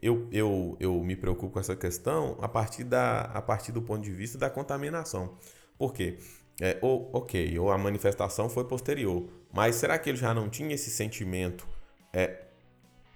Eu, 0.03 0.27
eu, 0.33 0.77
eu 0.81 1.01
me 1.05 1.15
preocupo 1.15 1.53
com 1.53 1.61
essa 1.61 1.77
questão 1.77 2.37
a 2.41 2.49
partir, 2.49 2.83
da, 2.83 3.21
a 3.21 3.41
partir 3.41 3.71
do 3.71 3.81
ponto 3.81 4.03
de 4.03 4.11
vista 4.11 4.37
da 4.37 4.51
contaminação. 4.51 5.39
Por 5.79 5.93
quê? 5.93 6.19
É, 6.61 6.79
ou, 6.83 7.09
ok, 7.13 7.57
ou 7.61 7.71
a 7.71 7.79
manifestação 7.79 8.49
foi 8.49 8.65
posterior, 8.65 9.29
mas 9.53 9.77
será 9.77 9.97
que 9.99 10.11
ele 10.11 10.19
já 10.19 10.35
não 10.35 10.49
tinha 10.49 10.75
esse 10.75 10.91
sentimento 10.91 11.67
é, 12.13 12.43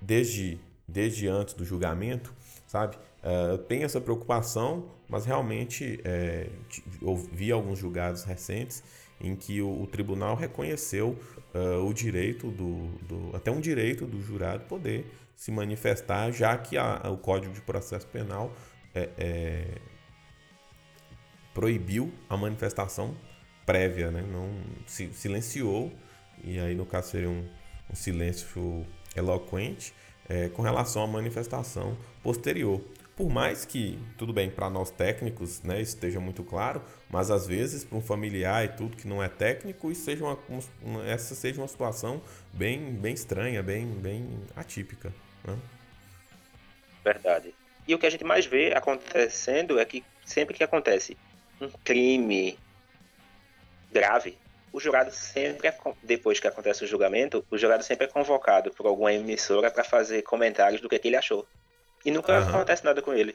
desde, 0.00 0.60
desde 0.86 1.26
antes 1.26 1.54
do 1.54 1.64
julgamento, 1.64 2.32
sabe? 2.66 2.96
É, 3.22 3.50
eu 3.50 3.58
tenho 3.58 3.84
essa 3.84 4.00
preocupação, 4.00 4.88
mas 5.08 5.26
realmente 5.26 6.00
é, 6.04 6.48
ouvi 7.02 7.50
alguns 7.50 7.78
julgados 7.80 8.22
recentes 8.22 8.84
em 9.20 9.34
que 9.34 9.60
o, 9.62 9.82
o 9.82 9.86
tribunal 9.86 10.36
reconheceu 10.36 11.18
uh, 11.54 11.84
o 11.86 11.92
direito 11.92 12.50
do, 12.50 12.86
do, 13.06 13.36
até 13.36 13.50
um 13.50 13.60
direito 13.60 14.06
do 14.06 14.20
jurado 14.20 14.64
poder 14.64 15.06
se 15.34 15.50
manifestar, 15.50 16.32
já 16.32 16.56
que 16.56 16.76
a, 16.76 17.02
o 17.10 17.18
Código 17.18 17.52
de 17.52 17.60
Processo 17.60 18.06
Penal 18.06 18.52
é, 18.94 19.10
é, 19.18 19.66
proibiu 21.52 22.12
a 22.28 22.36
manifestação 22.36 23.14
prévia, 23.66 24.10
né? 24.10 24.22
Não 24.22 24.50
se 24.86 25.12
silenciou 25.12 25.92
e 26.42 26.58
aí 26.58 26.74
no 26.74 26.86
caso 26.86 27.10
seria 27.10 27.28
um, 27.28 27.46
um 27.90 27.94
silêncio 27.94 28.86
eloquente 29.14 29.92
é, 30.28 30.48
com 30.48 30.62
relação 30.62 31.02
à 31.02 31.06
manifestação 31.06 31.96
posterior. 32.22 32.80
Por 33.16 33.30
mais 33.30 33.64
que, 33.64 33.98
tudo 34.18 34.30
bem, 34.30 34.50
para 34.50 34.68
nós 34.68 34.90
técnicos 34.90 35.62
né, 35.62 35.80
esteja 35.80 36.20
muito 36.20 36.44
claro, 36.44 36.82
mas 37.08 37.30
às 37.30 37.46
vezes 37.46 37.82
para 37.82 37.96
um 37.96 38.02
familiar 38.02 38.62
e 38.66 38.68
tudo 38.68 38.94
que 38.94 39.08
não 39.08 39.22
é 39.22 39.28
técnico, 39.28 39.90
isso 39.90 40.04
seja 40.04 40.22
uma, 40.22 40.38
essa 41.06 41.34
seja 41.34 41.62
uma 41.62 41.66
situação 41.66 42.20
bem, 42.52 42.92
bem 42.92 43.14
estranha, 43.14 43.62
bem, 43.62 43.86
bem 43.86 44.28
atípica. 44.54 45.14
Né? 45.42 45.56
Verdade. 47.02 47.54
E 47.88 47.94
o 47.94 47.98
que 47.98 48.04
a 48.04 48.10
gente 48.10 48.22
mais 48.22 48.44
vê 48.44 48.74
acontecendo 48.74 49.80
é 49.80 49.84
que 49.86 50.04
sempre 50.22 50.54
que 50.54 50.62
acontece 50.62 51.16
um 51.58 51.70
crime 51.84 52.58
grave, 53.90 54.36
o 54.70 54.78
jurado 54.78 55.10
sempre, 55.10 55.68
é, 55.68 55.78
depois 56.02 56.38
que 56.38 56.46
acontece 56.46 56.84
o 56.84 56.86
julgamento, 56.86 57.42
o 57.50 57.56
jurado 57.56 57.82
sempre 57.82 58.04
é 58.04 58.10
convocado 58.10 58.70
por 58.72 58.84
alguma 58.84 59.10
emissora 59.10 59.70
para 59.70 59.84
fazer 59.84 60.20
comentários 60.20 60.82
do 60.82 60.88
que, 60.90 60.98
que 60.98 61.08
ele 61.08 61.16
achou. 61.16 61.48
E 62.06 62.10
nunca 62.12 62.40
uhum. 62.40 62.48
acontece 62.48 62.84
nada 62.84 63.02
com 63.02 63.12
ele. 63.12 63.34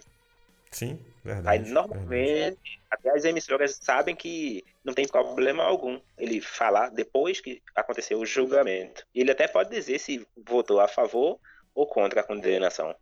Sim, 0.71 0.97
verdade. 1.23 1.65
Aí 1.65 1.69
normalmente, 1.69 2.57
verdade. 2.57 2.79
até 2.89 3.10
as 3.12 3.25
emissoras 3.25 3.77
sabem 3.81 4.15
que 4.15 4.63
não 4.81 4.93
tem 4.93 5.05
problema 5.05 5.63
algum 5.63 5.99
ele 6.17 6.39
falar 6.39 6.89
depois 6.89 7.41
que 7.41 7.62
aconteceu 7.75 8.17
o 8.17 8.25
julgamento. 8.25 9.05
E 9.13 9.19
ele 9.19 9.31
até 9.31 9.45
pode 9.45 9.69
dizer 9.69 9.99
se 9.99 10.25
votou 10.47 10.79
a 10.79 10.88
favor 10.88 11.38
ou 11.75 11.86
contra 11.86 12.21
a 12.21 12.23
condenação. 12.23 12.95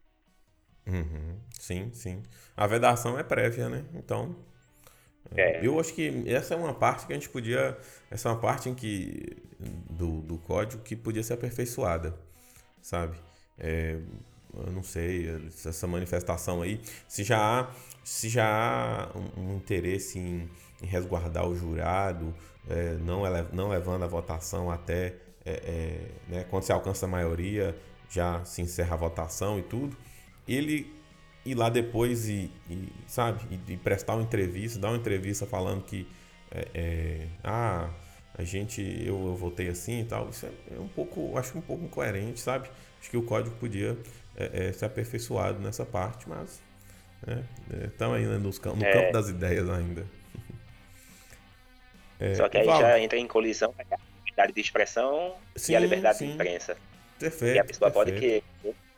Uhum. 0.88 1.40
Sim, 1.60 1.94
sim. 1.94 2.24
A 2.58 2.66
vedação 2.66 3.20
é 3.20 3.24
prévia, 3.24 3.70
né? 3.70 3.86
Então, 3.94 4.36
é. 5.36 5.64
Eu 5.64 5.80
acho 5.80 5.94
que 5.94 6.24
essa 6.28 6.56
é 6.56 6.58
uma 6.58 6.74
parte 6.74 7.06
que 7.06 7.14
a 7.14 7.16
gente 7.16 7.30
podia. 7.30 7.78
Essa 8.10 8.30
é 8.30 8.32
uma 8.32 8.42
parte 8.42 8.68
em 8.68 8.74
que. 8.74 9.38
do, 9.60 10.22
do 10.22 10.40
código 10.40 10.82
que 10.82 10.96
podia 10.96 11.22
ser 11.22 11.34
aperfeiçoada, 11.34 12.16
sabe? 12.82 13.16
É, 13.60 14.00
eu 14.54 14.72
não 14.72 14.84
sei, 14.84 15.28
essa 15.66 15.88
manifestação 15.88 16.62
aí, 16.62 16.82
se 17.08 17.24
já 17.24 17.38
há, 17.40 17.72
se 18.04 18.30
já 18.30 18.48
há 18.48 19.18
um, 19.18 19.52
um 19.52 19.56
interesse 19.56 20.18
em, 20.18 20.50
em, 20.82 20.86
resguardar 20.86 21.48
o 21.48 21.56
jurado, 21.56 22.34
é, 22.70 22.94
não, 22.96 23.26
ele, 23.26 23.48
não 23.54 23.70
levando 23.70 24.04
a 24.04 24.08
votação 24.08 24.72
até 24.72 25.16
é, 25.46 25.52
é, 25.52 26.12
né, 26.28 26.46
quando 26.50 26.64
se 26.64 26.72
alcança 26.72 27.06
a 27.06 27.10
maioria, 27.10 27.76
já 28.10 28.44
se 28.44 28.62
encerra 28.62 28.96
a 28.96 28.98
votação 28.98 29.60
e 29.60 29.64
tudo, 29.64 29.96
ele 30.48 30.92
ir 31.46 31.56
lá 31.56 31.70
depois 31.70 32.28
e, 32.28 32.52
e 32.70 32.92
sabe, 33.08 33.42
e, 33.50 33.74
e, 33.74 33.78
prestar 33.78 34.16
uma 34.16 34.24
entrevista, 34.24 34.80
dar 34.80 34.90
uma 34.90 34.98
entrevista 34.98 35.46
falando 35.46 35.84
que 35.84 36.08
é, 36.52 36.68
é, 36.74 37.28
ah, 37.44 37.90
a 38.34 38.44
gente, 38.44 38.82
eu, 38.82 39.28
eu 39.28 39.36
votei 39.36 39.68
assim 39.68 40.02
e 40.02 40.06
tal, 40.06 40.30
isso 40.30 40.46
é, 40.46 40.52
é, 40.76 40.80
um 40.80 40.88
pouco, 40.88 41.38
acho 41.38 41.58
um 41.58 41.62
pouco 41.62 41.84
incoerente, 41.84 42.40
sabe? 42.40 42.70
Acho 43.00 43.10
que 43.10 43.18
o 43.18 43.24
código 43.24 43.56
podia 43.58 43.98
é, 44.40 44.70
é 44.70 44.72
ser 44.72 44.86
aperfeiçoado 44.86 45.60
nessa 45.60 45.86
parte, 45.86 46.28
mas 46.28 46.62
estão 47.86 48.14
né, 48.14 48.20
ainda 48.20 48.40
nos, 48.40 48.60
no 48.60 48.86
é. 48.86 48.94
campo 48.94 49.14
das 49.14 49.30
ideias 49.30 49.70
ainda. 49.70 50.06
Só 52.36 52.50
que 52.50 52.58
aí 52.58 52.66
já 52.66 53.00
entra 53.00 53.18
em 53.18 53.28
colisão 53.28 53.74
a 53.78 53.98
liberdade 54.26 54.54
de 54.54 54.62
expressão 54.62 55.36
sim, 55.56 55.74
e 55.74 55.76
a 55.76 55.80
liberdade 55.80 56.18
sim. 56.18 56.28
de 56.28 56.34
imprensa. 56.34 56.78
Perfeito. 57.20 57.56
E 57.56 57.60
a 57.60 57.66
pessoa 57.66 57.92
perfeito. 57.92 58.20
pode 58.20 58.20
que 58.20 58.44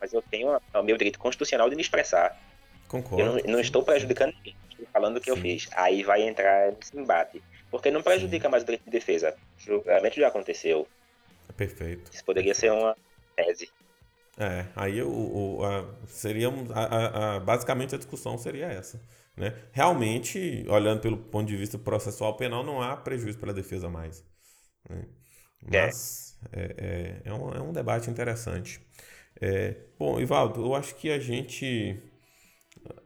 mas 0.02 0.12
eu 0.12 0.20
tenho 0.20 0.60
o 0.74 0.82
meu 0.82 0.96
direito 0.96 1.18
constitucional 1.18 1.70
de 1.70 1.76
me 1.76 1.82
expressar. 1.82 2.36
Concordo. 2.88 3.22
Eu 3.22 3.26
não, 3.26 3.52
não 3.52 3.60
estou 3.60 3.84
prejudicando 3.84 4.34
ninguém, 4.34 4.56
estou 4.68 4.86
falando 4.92 5.16
o 5.16 5.20
que 5.20 5.30
Sim. 5.30 5.36
eu 5.36 5.36
fiz. 5.36 5.68
Aí 5.76 6.02
vai 6.02 6.22
entrar 6.22 6.72
nesse 6.72 6.98
embate. 6.98 7.40
Porque 7.70 7.88
não 7.88 8.02
prejudica 8.02 8.48
Sim. 8.48 8.50
mais 8.50 8.64
o 8.64 8.66
direito 8.66 8.84
de 8.84 8.90
defesa. 8.90 9.36
O 9.58 9.62
julgamento 9.62 10.16
já 10.16 10.26
aconteceu. 10.26 10.88
Perfeito. 11.56 12.10
Isso 12.12 12.24
poderia 12.24 12.52
ser 12.52 12.72
uma 12.72 12.96
tese. 13.36 13.70
É, 14.38 14.66
aí 14.74 15.02
o, 15.02 15.10
o 15.10 15.64
a, 15.64 15.86
seríamos 16.06 16.70
a, 16.70 17.36
a, 17.36 17.40
basicamente 17.40 17.94
a 17.94 17.98
discussão 17.98 18.38
seria 18.38 18.66
essa, 18.66 19.00
né? 19.36 19.54
Realmente, 19.72 20.64
olhando 20.68 21.00
pelo 21.00 21.18
ponto 21.18 21.46
de 21.46 21.56
vista 21.56 21.78
processual 21.78 22.36
penal, 22.36 22.64
não 22.64 22.80
há 22.82 22.96
prejuízo 22.96 23.38
para 23.38 23.50
a 23.50 23.54
defesa 23.54 23.88
mais. 23.88 24.24
Né? 24.88 25.06
Mas 25.62 26.38
é. 26.52 26.60
É, 26.60 27.22
é, 27.26 27.30
é, 27.30 27.32
um, 27.34 27.50
é 27.52 27.60
um 27.60 27.72
debate 27.72 28.10
interessante. 28.10 28.80
É, 29.40 29.76
bom, 29.98 30.20
Ivaldo, 30.20 30.64
eu 30.64 30.74
acho 30.74 30.94
que 30.96 31.10
a 31.10 31.18
gente. 31.18 31.98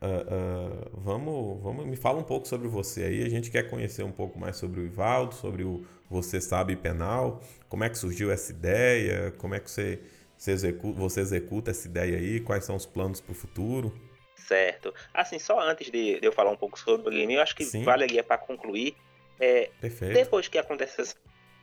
Uh, 0.00 0.94
uh, 0.94 1.00
vamos, 1.00 1.62
vamos, 1.62 1.86
me 1.86 1.96
fala 1.96 2.18
um 2.18 2.22
pouco 2.22 2.46
sobre 2.48 2.68
você 2.68 3.04
aí. 3.04 3.22
A 3.22 3.28
gente 3.28 3.50
quer 3.50 3.68
conhecer 3.68 4.02
um 4.02 4.12
pouco 4.12 4.38
mais 4.38 4.56
sobre 4.56 4.80
o 4.80 4.86
Ivaldo, 4.86 5.34
sobre 5.34 5.64
o 5.64 5.84
Você 6.08 6.40
Sabe 6.40 6.76
Penal, 6.76 7.42
como 7.68 7.84
é 7.84 7.90
que 7.90 7.98
surgiu 7.98 8.30
essa 8.30 8.52
ideia, 8.52 9.32
como 9.38 9.54
é 9.54 9.60
que 9.60 9.70
você, 9.70 10.00
você, 10.37 10.53
executa, 10.53 10.99
você 10.99 11.20
executa 11.20 11.70
essa 11.70 11.87
ideia 11.87 12.18
aí, 12.18 12.40
quais 12.40 12.64
são 12.64 12.77
os 12.77 12.87
planos 12.87 13.20
para 13.20 13.33
o 13.33 13.35
futuro. 13.35 13.92
Certo. 14.37 14.94
Assim, 15.12 15.38
só 15.38 15.61
antes 15.61 15.90
de, 15.90 16.18
eu 16.22 16.33
falar 16.33 16.51
um 16.51 16.57
pouco 16.57 16.79
sobre 16.79 17.27
mim, 17.27 17.35
eu 17.35 17.42
acho 17.42 17.57
que 17.57 17.64
Sim. 17.64 17.83
valeria 17.83 18.22
para 18.22 18.38
concluir. 18.38 18.94
É, 19.40 19.70
Perfeito. 19.81 20.14
Depois 20.14 20.49
que 20.49 20.59
acontece 20.59 21.01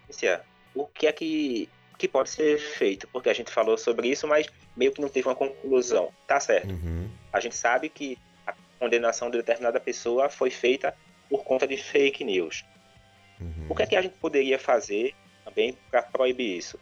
essa 0.09 0.45
o 0.75 0.85
que 0.87 1.07
é 1.07 1.11
que 1.11 1.69
que 1.97 2.07
pode 2.07 2.29
ser 2.29 2.59
feito, 2.59 3.07
porque 3.09 3.29
a 3.29 3.33
gente 3.33 3.51
falou 3.51 3.77
sobre 3.77 4.09
isso, 4.09 4.27
mas 4.27 4.47
meio 4.75 4.91
que 4.91 4.99
não 4.99 5.07
teve 5.07 5.27
uma 5.27 5.35
conclusão. 5.35 6.11
Tá 6.27 6.39
certo. 6.39 6.69
Uhum. 6.69 7.09
A 7.31 7.39
gente 7.39 7.55
sabe 7.55 7.87
que 7.87 8.17
a 8.45 8.53
condenação 8.79 9.29
de 9.29 9.37
determinada 9.37 9.79
pessoa 9.79 10.27
foi 10.27 10.49
feita 10.49 10.93
por 11.29 11.43
conta 11.43 11.65
de 11.67 11.77
fake 11.77 12.23
news. 12.23 12.65
Uhum. 13.39 13.67
O 13.69 13.75
que 13.75 13.83
é 13.83 13.87
que 13.87 13.95
a 13.95 14.01
gente 14.01 14.15
poderia 14.17 14.59
fazer 14.59 15.15
também 15.45 15.77
para 15.89 16.01
proibir 16.01 16.57
isso? 16.57 16.79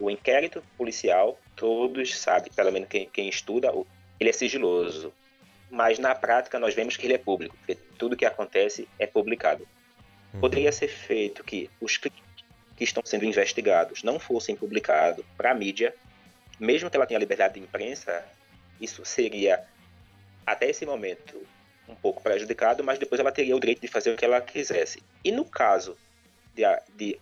O 0.00 0.10
inquérito 0.10 0.64
policial, 0.78 1.38
todos 1.54 2.18
sabem, 2.18 2.50
pelo 2.50 2.72
menos 2.72 2.88
quem, 2.88 3.08
quem 3.08 3.28
estuda, 3.28 3.70
ele 4.18 4.30
é 4.30 4.32
sigiloso. 4.32 5.12
Mas 5.70 5.98
na 5.98 6.14
prática 6.14 6.58
nós 6.58 6.74
vemos 6.74 6.96
que 6.96 7.06
ele 7.06 7.14
é 7.14 7.18
público, 7.18 7.54
porque 7.58 7.76
tudo 7.98 8.16
que 8.16 8.24
acontece 8.24 8.88
é 8.98 9.06
publicado. 9.06 9.68
Uhum. 10.32 10.40
Poderia 10.40 10.72
ser 10.72 10.88
feito 10.88 11.44
que 11.44 11.70
os 11.80 11.98
crimes 11.98 12.18
que 12.76 12.84
estão 12.84 13.02
sendo 13.04 13.26
investigados 13.26 14.02
não 14.02 14.18
fossem 14.18 14.56
publicados 14.56 15.22
para 15.36 15.50
a 15.50 15.54
mídia, 15.54 15.94
mesmo 16.58 16.88
que 16.88 16.96
ela 16.96 17.06
tenha 17.06 17.20
liberdade 17.20 17.54
de 17.54 17.60
imprensa, 17.60 18.24
isso 18.80 19.04
seria, 19.04 19.62
até 20.46 20.70
esse 20.70 20.86
momento, 20.86 21.46
um 21.86 21.94
pouco 21.94 22.22
prejudicado, 22.22 22.82
mas 22.82 22.98
depois 22.98 23.20
ela 23.20 23.30
teria 23.30 23.54
o 23.54 23.60
direito 23.60 23.82
de 23.82 23.88
fazer 23.88 24.12
o 24.12 24.16
que 24.16 24.24
ela 24.24 24.40
quisesse. 24.40 25.02
E 25.22 25.30
no 25.30 25.44
caso 25.44 25.94
de, 26.54 26.62
de 26.96 27.20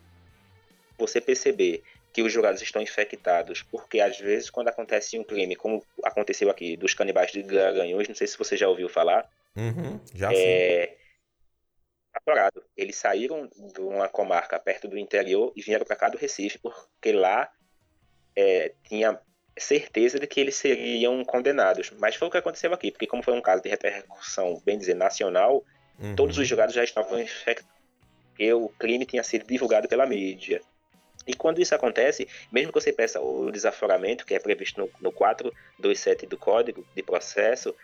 você 0.96 1.20
perceber 1.20 1.82
que 2.18 2.22
os 2.22 2.32
jurados 2.32 2.60
estão 2.60 2.82
infectados, 2.82 3.62
porque 3.62 4.00
às 4.00 4.18
vezes 4.18 4.50
quando 4.50 4.66
acontece 4.66 5.16
um 5.16 5.22
crime, 5.22 5.54
como 5.54 5.84
aconteceu 6.02 6.50
aqui 6.50 6.76
dos 6.76 6.92
canibais 6.92 7.30
de 7.30 7.44
Garanhuns, 7.44 8.08
não 8.08 8.14
sei 8.16 8.26
se 8.26 8.36
você 8.36 8.56
já 8.56 8.68
ouviu 8.68 8.88
falar, 8.88 9.30
uhum, 9.56 10.00
já 10.12 10.28
é, 10.34 10.96
Colorado. 12.24 12.60
Eles 12.76 12.96
saíram 12.96 13.48
de 13.72 13.80
uma 13.80 14.08
comarca 14.08 14.58
perto 14.58 14.88
do 14.88 14.98
interior 14.98 15.52
e 15.54 15.62
vieram 15.62 15.86
para 15.86 15.94
cá 15.94 16.08
do 16.08 16.18
Recife, 16.18 16.58
porque 16.58 17.12
lá 17.12 17.48
é, 18.34 18.72
tinha 18.88 19.16
certeza 19.56 20.18
de 20.18 20.26
que 20.26 20.40
eles 20.40 20.56
seriam 20.56 21.24
condenados. 21.24 21.92
Mas 22.00 22.16
foi 22.16 22.26
o 22.26 22.30
que 22.32 22.38
aconteceu 22.38 22.74
aqui, 22.74 22.90
porque 22.90 23.06
como 23.06 23.22
foi 23.22 23.34
um 23.34 23.40
caso 23.40 23.62
de 23.62 23.68
repercussão, 23.68 24.60
bem 24.66 24.76
dizer, 24.76 24.94
nacional, 24.94 25.64
uhum. 26.00 26.16
todos 26.16 26.36
os 26.36 26.48
julgados 26.48 26.74
já 26.74 26.82
estavam 26.82 27.20
infectados. 27.20 27.78
O 28.56 28.68
crime 28.70 29.06
tinha 29.06 29.22
sido 29.22 29.46
divulgado 29.46 29.86
pela 29.86 30.04
mídia. 30.04 30.60
E 31.28 31.34
quando 31.34 31.60
isso 31.60 31.74
acontece, 31.74 32.26
mesmo 32.50 32.72
que 32.72 32.80
você 32.80 32.90
peça 32.90 33.20
o 33.20 33.52
desaforamento, 33.52 34.24
que 34.24 34.34
é 34.34 34.38
previsto 34.38 34.80
no, 34.80 34.90
no 34.98 35.12
427 35.12 36.24
do 36.24 36.38
Código 36.38 36.86
de 36.96 37.02
Processo, 37.02 37.76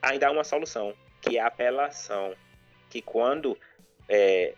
ainda 0.00 0.28
há 0.28 0.30
uma 0.30 0.44
solução, 0.44 0.94
que 1.20 1.38
é 1.38 1.40
a 1.40 1.48
apelação 1.48 2.36
que 2.88 3.02
quando 3.02 3.58
é, 4.08 4.54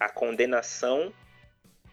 a 0.00 0.08
condenação 0.08 1.12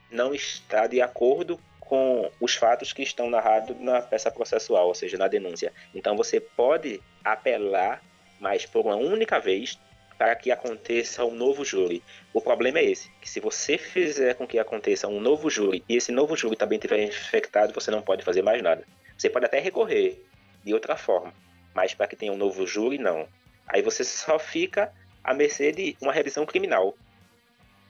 não 0.09 0.33
está 0.33 0.87
de 0.87 0.99
acordo 0.99 1.61
com 1.79 2.31
os 2.41 2.55
fatos 2.55 2.91
que 2.91 3.03
estão 3.03 3.29
narrados 3.29 3.79
na 3.79 4.01
peça 4.01 4.31
processual, 4.31 4.87
ou 4.87 4.95
seja, 4.95 5.19
na 5.19 5.27
denúncia. 5.27 5.71
Então 5.93 6.17
você 6.17 6.39
pode 6.39 6.99
apelar, 7.23 8.01
mas 8.39 8.65
por 8.65 8.83
uma 8.83 8.95
única 8.95 9.39
vez, 9.39 9.77
para 10.17 10.35
que 10.35 10.51
aconteça 10.51 11.25
um 11.25 11.35
novo 11.35 11.65
júri. 11.65 12.03
O 12.33 12.41
problema 12.41 12.79
é 12.79 12.85
esse, 12.85 13.09
que 13.21 13.29
se 13.29 13.39
você 13.39 13.77
fizer 13.77 14.35
com 14.35 14.47
que 14.47 14.57
aconteça 14.57 15.07
um 15.07 15.19
novo 15.19 15.49
júri 15.49 15.83
e 15.87 15.95
esse 15.95 16.11
novo 16.11 16.35
júri 16.35 16.55
também 16.55 16.77
estiver 16.77 17.03
infectado, 17.03 17.73
você 17.73 17.91
não 17.91 18.01
pode 18.01 18.23
fazer 18.23 18.41
mais 18.41 18.61
nada. 18.61 18.85
Você 19.17 19.29
pode 19.29 19.45
até 19.45 19.59
recorrer 19.59 20.23
de 20.63 20.73
outra 20.73 20.95
forma, 20.95 21.33
mas 21.73 21.93
para 21.93 22.07
que 22.07 22.15
tenha 22.15 22.31
um 22.31 22.37
novo 22.37 22.65
júri, 22.65 22.97
não. 22.97 23.27
Aí 23.67 23.81
você 23.81 24.03
só 24.03 24.39
fica 24.39 24.91
à 25.23 25.33
mercê 25.33 25.71
de 25.71 25.97
uma 26.01 26.13
revisão 26.13 26.45
criminal. 26.45 26.95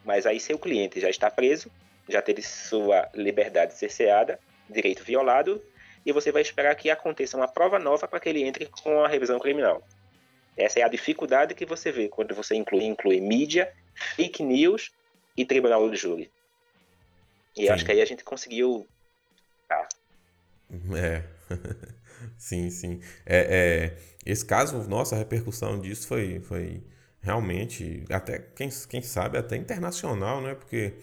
Mas 0.04 0.26
aí 0.26 0.40
seu 0.40 0.58
cliente 0.58 1.00
já 1.00 1.10
está 1.10 1.30
preso, 1.30 1.72
já 2.08 2.22
teve 2.22 2.42
sua 2.42 3.10
liberdade 3.14 3.74
cerceada, 3.74 4.40
direito 4.70 5.04
violado, 5.04 5.62
e 6.06 6.12
você 6.12 6.32
vai 6.32 6.42
esperar 6.42 6.76
que 6.76 6.90
aconteça 6.90 7.36
uma 7.36 7.48
prova 7.48 7.80
nova 7.80 8.08
para 8.08 8.20
que 8.20 8.30
ele 8.30 8.44
entre 8.44 8.68
com 8.68 9.04
a 9.04 9.08
revisão 9.08 9.40
criminal. 9.40 9.82
Essa 10.58 10.80
é 10.80 10.84
a 10.84 10.88
dificuldade 10.88 11.54
que 11.54 11.66
você 11.66 11.92
vê 11.92 12.08
quando 12.08 12.34
você 12.34 12.56
inclui, 12.56 12.86
inclui 12.86 13.20
mídia, 13.20 13.72
fake 14.16 14.44
news 14.44 14.92
e 15.36 15.46
tribunal 15.46 15.90
do 15.90 15.96
júri. 15.96 16.32
E 17.58 17.70
acho 17.70 17.86
que 17.86 17.92
aí 17.92 18.02
a 18.02 18.06
gente 18.06 18.24
conseguiu. 18.24 18.88
Ah. 19.70 19.88
É. 20.98 21.24
sim, 22.38 22.70
sim. 22.70 23.02
É, 23.26 23.38
é, 23.38 23.98
esse 24.26 24.46
caso, 24.46 24.88
nossa, 24.90 25.16
a 25.16 25.20
repercussão 25.20 25.80
disso 25.80 26.08
foi, 26.08 26.40
foi 26.42 26.84
realmente, 27.22 28.04
até 28.10 28.40
quem, 28.40 28.70
quem 28.90 29.02
sabe, 29.02 29.38
até 29.38 29.56
internacional, 29.56 30.42
né? 30.42 30.54
Porque 30.56 30.94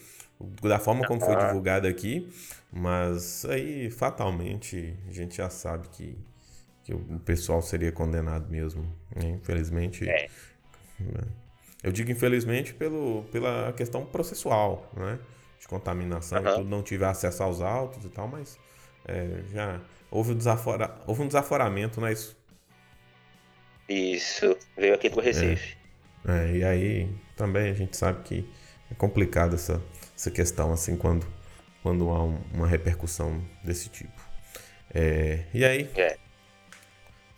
da 0.63 0.79
forma 0.79 1.07
como 1.07 1.21
foi 1.21 1.37
divulgado 1.37 1.87
aqui, 1.87 2.29
mas 2.73 3.45
aí 3.45 3.91
fatalmente 3.91 4.97
a 5.09 5.13
gente 5.13 5.37
já 5.37 5.49
sabe 5.49 5.89
que, 5.89 6.19
que 6.93 7.15
o 7.15 7.21
pessoal 7.21 7.63
seria 7.63 7.93
condenado 7.93 8.51
mesmo. 8.51 8.83
Né? 9.15 9.31
Infelizmente. 9.31 10.09
É. 10.09 10.29
Né? 10.99 11.23
Eu 11.83 11.91
digo 11.91 12.11
infelizmente 12.11 12.73
pelo, 12.73 13.25
pela 13.33 13.73
questão 13.73 14.05
processual, 14.05 14.91
né? 14.97 15.19
De 15.59 15.67
contaminação, 15.67 16.43
uhum. 16.43 16.55
tudo, 16.55 16.69
não 16.69 16.83
tive 16.83 17.05
acesso 17.05 17.43
aos 17.43 17.61
autos 17.61 18.05
e 18.05 18.09
tal, 18.09 18.29
mas 18.29 18.59
é, 19.07 19.43
já 19.53 19.81
houve, 20.11 20.33
um 20.33 20.37
desafora, 20.37 20.97
houve 21.07 21.23
um 21.23 21.27
desaforamento, 21.27 22.01
não 22.01 22.09
é 22.09 22.13
isso? 22.13 22.37
Isso, 23.89 24.57
veio 24.77 24.95
aqui 24.95 25.09
pro 25.11 25.21
Recife. 25.21 25.77
É, 26.27 26.33
é, 26.33 26.57
e 26.57 26.65
aí 26.65 27.15
também 27.37 27.71
a 27.71 27.75
gente 27.75 27.97
sabe 27.97 28.23
que 28.23 28.49
é 28.91 28.95
complicado 28.95 29.55
essa, 29.55 29.81
essa 30.17 30.31
questão, 30.31 30.73
assim, 30.73 30.97
quando, 30.97 31.27
quando 31.83 32.09
há 32.11 32.25
um, 32.25 32.41
uma 32.53 32.67
repercussão 32.67 33.43
desse 33.63 33.89
tipo. 33.89 34.21
É, 34.95 35.45
e 35.55 35.65
aí? 35.65 35.89
É. 35.97 36.17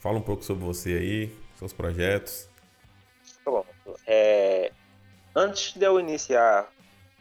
Fala 0.05 0.19
um 0.19 0.21
pouco 0.21 0.45
sobre 0.45 0.63
você 0.63 0.91
aí, 0.91 1.31
seus 1.59 1.73
projetos. 1.73 2.47
Tá 3.43 3.51
bom. 3.51 3.65
É, 4.07 4.71
antes 5.35 5.73
de 5.73 5.83
eu 5.83 5.99
iniciar, 5.99 6.71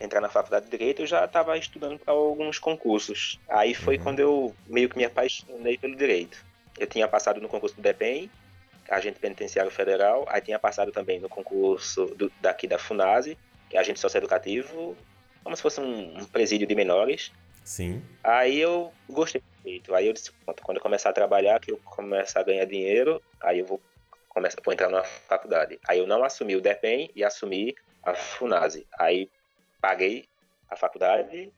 entrar 0.01 0.19
na 0.19 0.27
faculdade 0.27 0.65
de 0.65 0.71
Direito, 0.71 1.01
eu 1.01 1.07
já 1.07 1.23
estava 1.23 1.57
estudando 1.57 1.97
para 1.97 2.13
alguns 2.13 2.59
concursos. 2.59 3.39
Aí 3.47 3.73
foi 3.73 3.95
uhum. 3.95 4.03
quando 4.03 4.19
eu 4.19 4.53
meio 4.67 4.89
que 4.89 4.97
me 4.97 5.05
apaixonei 5.05 5.77
pelo 5.77 5.95
Direito. 5.95 6.45
Eu 6.77 6.85
tinha 6.85 7.07
passado 7.07 7.39
no 7.39 7.47
concurso 7.47 7.73
do 7.73 7.81
DEPEN, 7.81 8.29
agente 8.89 9.17
penitenciário 9.17 9.71
federal, 9.71 10.25
aí 10.27 10.41
tinha 10.41 10.59
passado 10.59 10.91
também 10.91 11.21
no 11.21 11.29
concurso 11.29 12.07
do, 12.07 12.29
daqui 12.41 12.67
da 12.67 12.77
FUNASE, 12.77 13.37
que 13.69 13.77
é 13.77 13.79
agente 13.79 14.01
socioeducativo, 14.01 14.97
como 15.41 15.55
se 15.55 15.61
fosse 15.61 15.79
um, 15.79 16.17
um 16.17 16.25
presídio 16.25 16.67
de 16.67 16.75
menores. 16.75 17.31
Sim. 17.63 18.03
Aí 18.23 18.59
eu 18.59 18.93
gostei 19.09 19.41
muito. 19.63 19.93
Aí 19.95 20.07
eu 20.07 20.13
disse, 20.13 20.31
quando 20.61 20.77
eu 20.77 20.83
começar 20.83 21.09
a 21.09 21.13
trabalhar, 21.13 21.59
que 21.59 21.71
eu 21.71 21.77
começar 21.77 22.41
a 22.41 22.43
ganhar 22.43 22.65
dinheiro, 22.65 23.21
aí 23.41 23.59
eu 23.59 23.65
vou 23.65 23.81
começar 24.29 24.61
vou 24.63 24.73
entrar 24.73 24.89
na 24.89 25.03
faculdade. 25.03 25.79
Aí 25.87 25.99
eu 25.99 26.07
não 26.07 26.23
assumi 26.23 26.55
o 26.55 26.61
DEPEN 26.61 27.09
e 27.15 27.23
assumi 27.23 27.75
a 28.01 28.13
FUNASE. 28.13 28.87
Aí 28.99 29.29
paguei 29.79 30.27
a 30.69 30.75
faculdade 30.75 31.53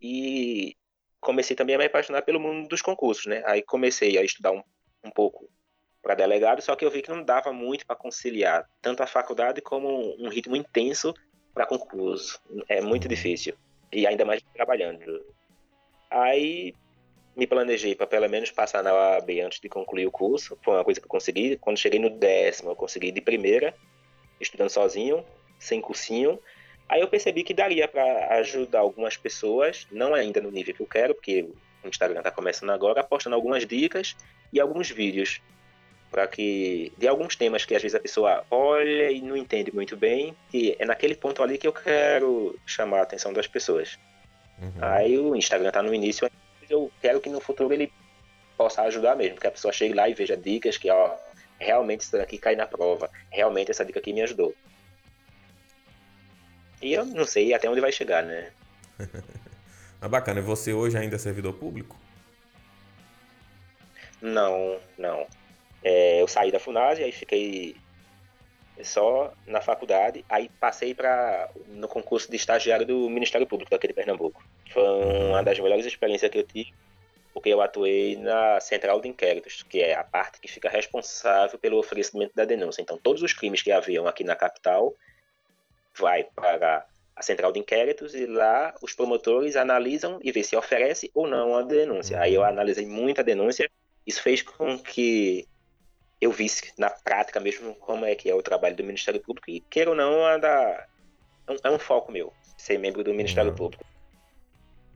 e 0.00 0.76
comecei 1.20 1.54
também 1.54 1.74
a 1.74 1.78
me 1.78 1.84
apaixonar 1.84 2.22
pelo 2.22 2.40
mundo 2.40 2.68
dos 2.68 2.80
concursos, 2.80 3.26
né? 3.26 3.42
Aí 3.44 3.62
comecei 3.62 4.16
a 4.16 4.22
estudar 4.22 4.52
um, 4.52 4.62
um 5.04 5.10
pouco 5.10 5.48
para 6.02 6.14
delegado, 6.14 6.62
só 6.62 6.74
que 6.74 6.84
eu 6.84 6.90
vi 6.90 7.02
que 7.02 7.10
não 7.10 7.22
dava 7.22 7.52
muito 7.52 7.86
para 7.86 7.94
conciliar 7.94 8.66
tanto 8.80 9.02
a 9.02 9.06
faculdade 9.06 9.60
como 9.60 10.16
um 10.18 10.28
ritmo 10.28 10.56
intenso 10.56 11.14
para 11.52 11.66
concurso. 11.66 12.40
É 12.68 12.80
muito 12.80 13.06
difícil. 13.06 13.54
E 13.92 14.06
ainda 14.06 14.24
mais 14.24 14.42
trabalhando. 14.54 15.24
Aí 16.10 16.74
me 17.36 17.46
planejei 17.46 17.94
para 17.94 18.06
pelo 18.06 18.28
menos 18.28 18.50
passar 18.50 18.82
na 18.82 18.92
OAB 18.92 19.30
antes 19.40 19.60
de 19.60 19.68
concluir 19.68 20.06
o 20.06 20.10
curso. 20.10 20.58
Foi 20.62 20.74
uma 20.74 20.84
coisa 20.84 21.00
que 21.00 21.06
eu 21.06 21.10
consegui. 21.10 21.56
Quando 21.56 21.78
cheguei 21.78 21.98
no 21.98 22.10
décimo, 22.10 22.70
eu 22.70 22.76
consegui 22.76 23.10
de 23.10 23.20
primeira, 23.20 23.74
estudando 24.40 24.70
sozinho, 24.70 25.24
sem 25.58 25.80
cursinho. 25.80 26.38
Aí 26.88 27.00
eu 27.00 27.08
percebi 27.08 27.44
que 27.44 27.54
daria 27.54 27.86
para 27.86 28.34
ajudar 28.38 28.80
algumas 28.80 29.16
pessoas, 29.16 29.86
não 29.92 30.12
ainda 30.12 30.40
no 30.40 30.50
nível 30.50 30.74
que 30.74 30.82
eu 30.82 30.86
quero, 30.86 31.14
porque 31.14 31.48
o 31.84 31.88
Instagram 31.88 32.18
está 32.18 32.30
começando 32.30 32.70
agora, 32.70 33.04
postando 33.04 33.36
algumas 33.36 33.64
dicas 33.64 34.16
e 34.52 34.60
alguns 34.60 34.90
vídeos 34.90 35.40
para 36.10 36.26
que 36.26 36.92
de 36.98 37.06
alguns 37.06 37.36
temas 37.36 37.64
que 37.64 37.74
às 37.74 37.82
vezes 37.82 37.94
a 37.94 38.00
pessoa 38.00 38.44
olha 38.50 39.10
e 39.10 39.20
não 39.22 39.36
entende 39.36 39.72
muito 39.72 39.96
bem, 39.96 40.34
e 40.52 40.76
é 40.78 40.84
naquele 40.84 41.14
ponto 41.14 41.42
ali 41.42 41.56
que 41.56 41.66
eu 41.66 41.72
quero 41.72 42.58
chamar 42.66 42.98
a 42.98 43.02
atenção 43.02 43.32
das 43.32 43.46
pessoas. 43.46 43.98
Uhum. 44.60 44.72
Aí 44.80 45.18
o 45.18 45.36
Instagram 45.36 45.68
está 45.68 45.82
no 45.82 45.94
início, 45.94 46.28
eu 46.68 46.90
quero 47.00 47.20
que 47.20 47.30
no 47.30 47.40
futuro 47.40 47.72
ele 47.72 47.92
possa 48.56 48.82
ajudar 48.82 49.16
mesmo, 49.16 49.38
que 49.38 49.46
a 49.46 49.50
pessoa 49.50 49.72
chegue 49.72 49.94
lá 49.94 50.08
e 50.08 50.14
veja 50.14 50.36
dicas 50.36 50.76
que 50.76 50.90
ó, 50.90 51.16
realmente 51.58 52.00
isso 52.00 52.12
daqui 52.12 52.38
cai 52.38 52.56
na 52.56 52.66
prova, 52.66 53.10
realmente 53.30 53.70
essa 53.70 53.84
dica 53.84 54.00
aqui 54.00 54.12
me 54.12 54.22
ajudou. 54.22 54.54
E 56.82 56.94
eu 56.94 57.04
não 57.04 57.24
sei 57.24 57.54
até 57.54 57.68
onde 57.68 57.80
vai 57.80 57.92
chegar, 57.92 58.22
né? 58.24 58.50
ah, 60.00 60.08
bacana. 60.08 60.40
E 60.40 60.42
você 60.42 60.72
hoje 60.72 60.96
ainda 60.96 61.16
é 61.16 61.18
servidor 61.18 61.52
público? 61.52 61.96
Não, 64.20 64.78
não. 64.98 65.26
É, 65.82 66.20
eu 66.20 66.28
saí 66.28 66.50
da 66.50 66.60
FUNASE, 66.60 67.02
aí 67.02 67.12
fiquei 67.12 67.76
só 68.82 69.32
na 69.46 69.60
faculdade, 69.60 70.24
aí 70.28 70.50
passei 70.60 70.94
para 70.94 71.50
no 71.68 71.88
concurso 71.88 72.30
de 72.30 72.36
estagiário 72.36 72.86
do 72.86 73.10
Ministério 73.10 73.46
Público 73.46 73.70
daqui 73.70 73.86
de 73.86 73.94
Pernambuco. 73.94 74.42
Foi 74.70 74.82
uma 74.82 75.42
das 75.42 75.58
melhores 75.58 75.86
experiências 75.86 76.30
que 76.30 76.38
eu 76.38 76.46
tive, 76.46 76.72
porque 77.32 77.48
eu 77.48 77.60
atuei 77.60 78.16
na 78.16 78.60
Central 78.60 79.00
de 79.00 79.08
Inquéritos, 79.08 79.62
que 79.62 79.82
é 79.82 79.94
a 79.94 80.04
parte 80.04 80.40
que 80.40 80.48
fica 80.48 80.68
responsável 80.68 81.58
pelo 81.58 81.78
oferecimento 81.78 82.32
da 82.34 82.44
denúncia. 82.44 82.82
Então, 82.82 82.98
todos 82.98 83.22
os 83.22 83.32
crimes 83.32 83.62
que 83.62 83.72
haviam 83.72 84.06
aqui 84.06 84.24
na 84.24 84.36
capital 84.36 84.94
vai 85.94 86.24
para 86.24 86.86
a 87.14 87.22
Central 87.22 87.52
de 87.52 87.58
Inquéritos 87.58 88.14
e 88.14 88.24
lá 88.26 88.74
os 88.80 88.94
promotores 88.94 89.56
analisam 89.56 90.18
e 90.22 90.32
vê 90.32 90.42
se 90.42 90.56
oferece 90.56 91.10
ou 91.14 91.26
não 91.26 91.56
a 91.56 91.62
denúncia. 91.62 92.18
Aí 92.18 92.34
eu 92.34 92.42
analisei 92.42 92.86
muita 92.86 93.22
denúncia, 93.22 93.70
isso 94.06 94.22
fez 94.22 94.40
com 94.42 94.78
que 94.78 95.46
eu 96.20 96.30
vi 96.30 96.46
na 96.76 96.90
prática 96.90 97.40
mesmo 97.40 97.74
como 97.76 98.04
é 98.04 98.14
que 98.14 98.28
é 98.28 98.34
o 98.34 98.42
trabalho 98.42 98.76
do 98.76 98.84
Ministério 98.84 99.20
Público 99.20 99.50
e, 99.50 99.60
queira 99.60 99.90
ou 99.90 99.96
não, 99.96 100.28
é, 100.28 100.38
da, 100.38 100.86
é 101.64 101.70
um 101.70 101.78
foco 101.78 102.12
meu, 102.12 102.32
ser 102.56 102.78
membro 102.78 103.02
do 103.02 103.14
Ministério 103.14 103.50
ah. 103.50 103.54
Público. 103.54 103.84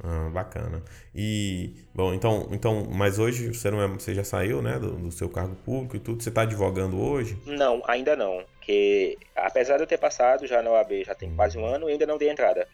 Ah, 0.02 0.28
bacana. 0.30 0.82
E, 1.14 1.86
bom, 1.94 2.12
então, 2.12 2.48
então, 2.50 2.84
mas 2.90 3.18
hoje 3.18 3.54
você 3.54 3.70
não 3.70 3.80
é, 3.80 3.86
você 3.86 4.12
já 4.12 4.24
saiu, 4.24 4.60
né, 4.60 4.78
do, 4.78 4.96
do 4.96 5.10
seu 5.10 5.28
cargo 5.28 5.54
público 5.56 5.96
e 5.96 6.00
tudo, 6.00 6.22
você 6.22 6.28
está 6.28 6.42
advogando 6.42 7.00
hoje? 7.00 7.38
Não, 7.46 7.80
ainda 7.86 8.14
não, 8.16 8.44
porque 8.56 9.16
apesar 9.34 9.76
de 9.76 9.84
eu 9.84 9.86
ter 9.86 9.98
passado 9.98 10.46
já 10.46 10.62
na 10.62 10.70
OAB, 10.70 11.04
já 11.04 11.14
tem 11.14 11.30
hum. 11.30 11.36
quase 11.36 11.56
um 11.56 11.64
ano, 11.64 11.86
ainda 11.86 12.06
não 12.06 12.18
dei 12.18 12.28
entrada. 12.28 12.68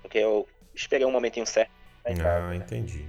Porque 0.00 0.18
eu 0.18 0.46
esperei 0.74 1.06
um 1.06 1.10
momentinho 1.10 1.44
certo 1.44 1.70
Ah, 2.04 2.54
entendi. 2.54 3.04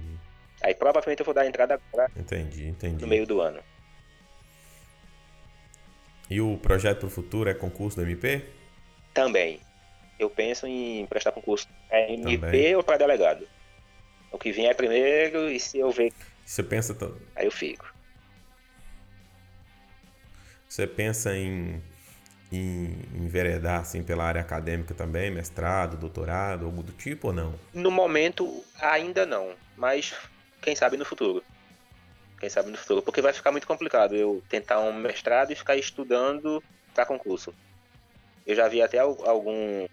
Aí 0.62 0.74
provavelmente 0.74 1.20
eu 1.20 1.24
vou 1.24 1.32
dar 1.32 1.46
entrada 1.46 1.80
agora. 1.92 2.10
Entendi, 2.16 2.68
entendi. 2.68 3.00
No 3.00 3.08
meio 3.08 3.26
do 3.26 3.40
ano. 3.40 3.62
E 6.30 6.40
o 6.40 6.56
projeto 6.56 7.00
para 7.00 7.08
o 7.08 7.10
futuro 7.10 7.50
é 7.50 7.54
concurso 7.54 7.96
do 7.96 8.02
MP? 8.02 8.44
Também. 9.12 9.60
Eu 10.16 10.30
penso 10.30 10.64
em 10.64 11.04
prestar 11.06 11.32
concurso 11.32 11.66
é 11.90 12.12
MP 12.14 12.38
Também. 12.38 12.76
ou 12.76 12.84
para 12.84 12.98
delegado. 12.98 13.48
O 14.30 14.38
que 14.38 14.52
vier 14.52 14.76
primeiro 14.76 15.50
e 15.50 15.58
se 15.58 15.78
eu 15.78 15.90
ver. 15.90 16.12
Você 16.46 16.62
pensa. 16.62 16.96
Aí 17.34 17.46
eu 17.46 17.50
fico. 17.50 17.92
Você 20.68 20.86
pensa 20.86 21.36
em, 21.36 21.82
em 22.52 22.96
enveredar 23.16 23.80
assim, 23.80 24.04
pela 24.04 24.22
área 24.22 24.40
acadêmica 24.40 24.94
também, 24.94 25.32
mestrado, 25.32 25.96
doutorado, 25.96 26.66
algo 26.66 26.80
do 26.80 26.92
tipo 26.92 27.28
ou 27.28 27.32
não? 27.32 27.54
No 27.74 27.90
momento, 27.90 28.64
ainda 28.80 29.26
não. 29.26 29.52
Mas 29.76 30.14
quem 30.62 30.76
sabe 30.76 30.96
no 30.96 31.04
futuro 31.04 31.42
quem 32.40 32.48
sabe 32.48 32.70
no 32.70 32.78
futuro, 32.78 33.02
porque 33.02 33.20
vai 33.20 33.32
ficar 33.32 33.52
muito 33.52 33.66
complicado 33.66 34.16
eu 34.16 34.42
tentar 34.48 34.80
um 34.80 34.92
mestrado 34.92 35.52
e 35.52 35.54
ficar 35.54 35.76
estudando 35.76 36.62
para 36.94 37.04
concurso. 37.04 37.52
Eu 38.46 38.56
já 38.56 38.66
vi 38.66 38.80
até 38.80 38.98
algum, 38.98 39.20
uhum, 39.22 39.88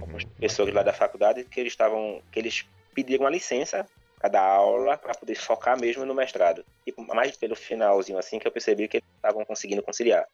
alguns 0.00 0.24
professores 0.24 0.74
lá 0.74 0.82
da 0.82 0.92
faculdade 0.92 1.44
que 1.44 1.58
eles 1.58 1.72
estavam, 1.72 2.22
que 2.30 2.38
eles 2.38 2.64
pediram 2.94 3.26
a 3.26 3.30
licença 3.30 3.86
dar 4.28 4.42
aula 4.42 4.96
para 4.98 5.14
poder 5.14 5.34
focar 5.34 5.80
mesmo 5.80 6.04
no 6.04 6.14
mestrado. 6.14 6.64
E 6.86 6.94
mais 7.14 7.36
pelo 7.36 7.56
finalzinho 7.56 8.18
assim 8.18 8.38
que 8.38 8.46
eu 8.46 8.52
percebi 8.52 8.88
que 8.88 8.98
eles 8.98 9.06
estavam 9.16 9.44
conseguindo 9.44 9.82
conciliar. 9.82 10.26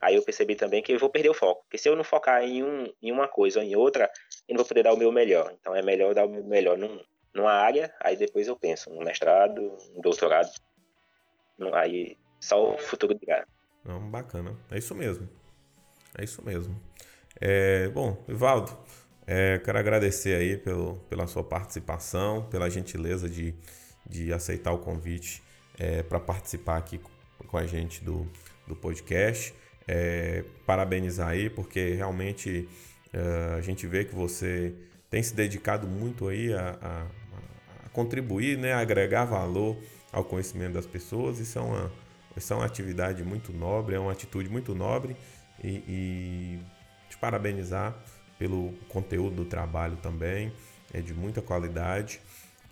Aí 0.00 0.14
eu 0.14 0.22
percebi 0.22 0.54
também 0.54 0.82
que 0.82 0.92
eu 0.92 0.98
vou 0.98 1.10
perder 1.10 1.28
o 1.28 1.34
foco, 1.34 1.62
porque 1.62 1.76
se 1.76 1.88
eu 1.88 1.94
não 1.94 2.04
focar 2.04 2.42
em, 2.42 2.62
um, 2.62 2.90
em 3.02 3.12
uma 3.12 3.28
coisa 3.28 3.58
ou 3.60 3.64
em 3.64 3.76
outra, 3.76 4.10
eu 4.48 4.54
não 4.54 4.58
vou 4.58 4.66
poder 4.66 4.84
dar 4.84 4.94
o 4.94 4.96
meu 4.96 5.12
melhor. 5.12 5.52
Então 5.60 5.76
é 5.76 5.82
melhor 5.82 6.14
dar 6.14 6.24
o 6.24 6.28
meu 6.28 6.42
melhor 6.44 6.78
num, 6.78 7.02
numa 7.34 7.52
área, 7.52 7.92
aí 8.00 8.16
depois 8.16 8.48
eu 8.48 8.56
penso 8.56 8.90
no 8.90 9.04
mestrado, 9.04 9.76
no 9.94 10.02
doutorado. 10.02 10.50
Aí 11.74 12.16
só 12.40 12.74
o 12.74 12.78
futuro 12.78 13.14
dirá. 13.14 13.46
Não, 13.84 14.00
bacana. 14.10 14.56
É 14.70 14.78
isso 14.78 14.94
mesmo. 14.94 15.28
É 16.18 16.24
isso 16.24 16.44
mesmo. 16.44 16.80
É, 17.40 17.88
bom, 17.88 18.22
Ivaldo, 18.28 18.76
é, 19.26 19.58
quero 19.58 19.78
agradecer 19.78 20.34
aí 20.34 20.56
pelo, 20.56 20.96
pela 21.08 21.26
sua 21.26 21.44
participação, 21.44 22.48
pela 22.50 22.68
gentileza 22.68 23.28
de, 23.28 23.54
de 24.06 24.32
aceitar 24.32 24.72
o 24.72 24.78
convite 24.78 25.42
é, 25.78 26.02
para 26.02 26.18
participar 26.18 26.78
aqui 26.78 27.00
com 27.46 27.56
a 27.56 27.66
gente 27.66 28.02
do, 28.04 28.26
do 28.66 28.74
podcast. 28.74 29.54
É, 29.86 30.44
parabenizar 30.66 31.28
aí, 31.28 31.50
porque 31.50 31.94
realmente 31.94 32.68
uh, 33.12 33.56
a 33.56 33.60
gente 33.60 33.86
vê 33.86 34.04
que 34.04 34.14
você 34.14 34.72
tem 35.08 35.20
se 35.22 35.34
dedicado 35.34 35.88
muito 35.88 36.28
aí 36.28 36.52
a, 36.52 37.06
contribuir, 37.92 38.58
né, 38.58 38.72
agregar 38.72 39.24
valor 39.24 39.76
ao 40.12 40.24
conhecimento 40.24 40.74
das 40.74 40.86
pessoas. 40.86 41.38
Isso 41.38 41.58
é 41.58 41.62
uma, 41.62 41.92
isso 42.36 42.52
é 42.52 42.56
uma 42.56 42.64
atividade 42.64 43.22
muito 43.22 43.52
nobre, 43.52 43.94
é 43.94 43.98
uma 43.98 44.12
atitude 44.12 44.48
muito 44.48 44.74
nobre 44.74 45.16
e, 45.62 45.68
e 45.68 46.60
te 47.08 47.16
parabenizar 47.18 47.96
pelo 48.38 48.72
conteúdo 48.88 49.36
do 49.36 49.44
trabalho 49.44 49.96
também, 49.96 50.52
é 50.94 51.00
de 51.00 51.12
muita 51.12 51.42
qualidade 51.42 52.20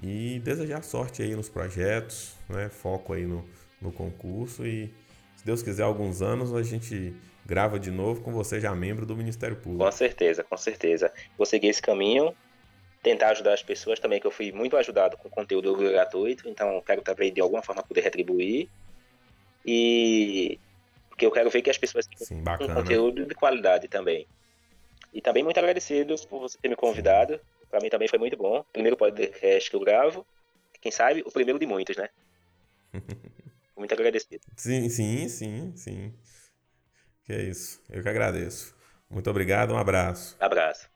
e 0.03 0.41
desejar 0.43 0.83
sorte 0.83 1.23
aí 1.23 1.35
nos 1.35 1.49
projetos, 1.49 2.35
né, 2.49 2.69
foco 2.69 3.13
aí 3.13 3.27
no, 3.27 3.45
no 3.81 3.93
concurso 3.93 4.67
e 4.67 4.93
se 5.37 5.45
Deus 5.45 5.63
quiser 5.63 5.83
alguns 5.83 6.23
anos 6.23 6.55
a 6.55 6.63
gente 6.63 7.15
grava 7.45 7.79
de 7.79 7.91
novo 7.91 8.21
com 8.21 8.33
você 8.33 8.61
já 8.61 8.75
membro 8.75 9.07
do 9.07 9.17
Ministério 9.17 9.57
Público. 9.57 9.85
Com 9.85 9.93
certeza, 9.93 10.45
com 10.45 10.57
certeza. 10.57 11.13
Vou 11.37 11.47
seguir 11.47 11.69
esse 11.69 11.81
caminho, 11.81 12.35
tentar 13.03 13.31
ajudar 13.31 13.55
as 13.55 13.63
pessoas 13.63 13.99
também, 13.99 14.21
que 14.21 14.27
eu 14.27 14.31
fui 14.31 14.53
muito 14.53 14.77
ajudado 14.77 15.17
com 15.17 15.29
conteúdo 15.29 15.75
gratuito, 15.77 16.49
então 16.49 16.83
quero 16.83 17.03
também 17.03 17.33
de 17.33 17.41
alguma 17.41 17.63
forma 17.63 17.83
poder 17.83 18.01
retribuir. 18.01 18.69
E 19.65 20.59
porque 21.09 21.27
eu 21.27 21.33
quero 21.33 21.51
ver 21.51 21.63
que 21.63 21.71
as 21.71 21.77
pessoas 21.77 22.09
Sim, 22.17 22.43
bacana. 22.43 22.73
um 22.73 22.77
conteúdo 22.77 23.27
de 23.27 23.35
qualidade 23.35 23.89
também. 23.89 24.27
E 25.13 25.21
também 25.21 25.43
muito 25.43 25.59
agradecido 25.59 26.15
por 26.29 26.41
você 26.41 26.57
ter 26.59 26.69
me 26.69 26.77
convidado. 26.77 27.41
Para 27.69 27.81
mim 27.81 27.89
também 27.89 28.07
foi 28.07 28.21
muito 28.21 28.37
bom. 28.37 28.65
Primeiro 28.73 28.97
podcast 28.97 29.69
que 29.69 29.75
eu 29.75 29.81
gravo. 29.81 30.25
Quem 30.81 30.93
sabe, 30.93 31.23
o 31.27 31.33
primeiro 31.33 31.59
de 31.59 31.67
muitos, 31.67 31.97
né? 31.97 32.09
muito 33.77 33.93
agradecido. 33.93 34.45
Sim, 34.57 34.89
sim, 34.89 35.29
sim, 35.29 35.73
sim. 35.75 36.15
Que 37.25 37.33
é 37.33 37.43
isso. 37.43 37.83
Eu 37.91 38.01
que 38.01 38.09
agradeço. 38.09 38.77
Muito 39.11 39.29
obrigado, 39.29 39.75
um 39.75 39.79
abraço. 39.79 40.37
Abraço. 40.39 40.89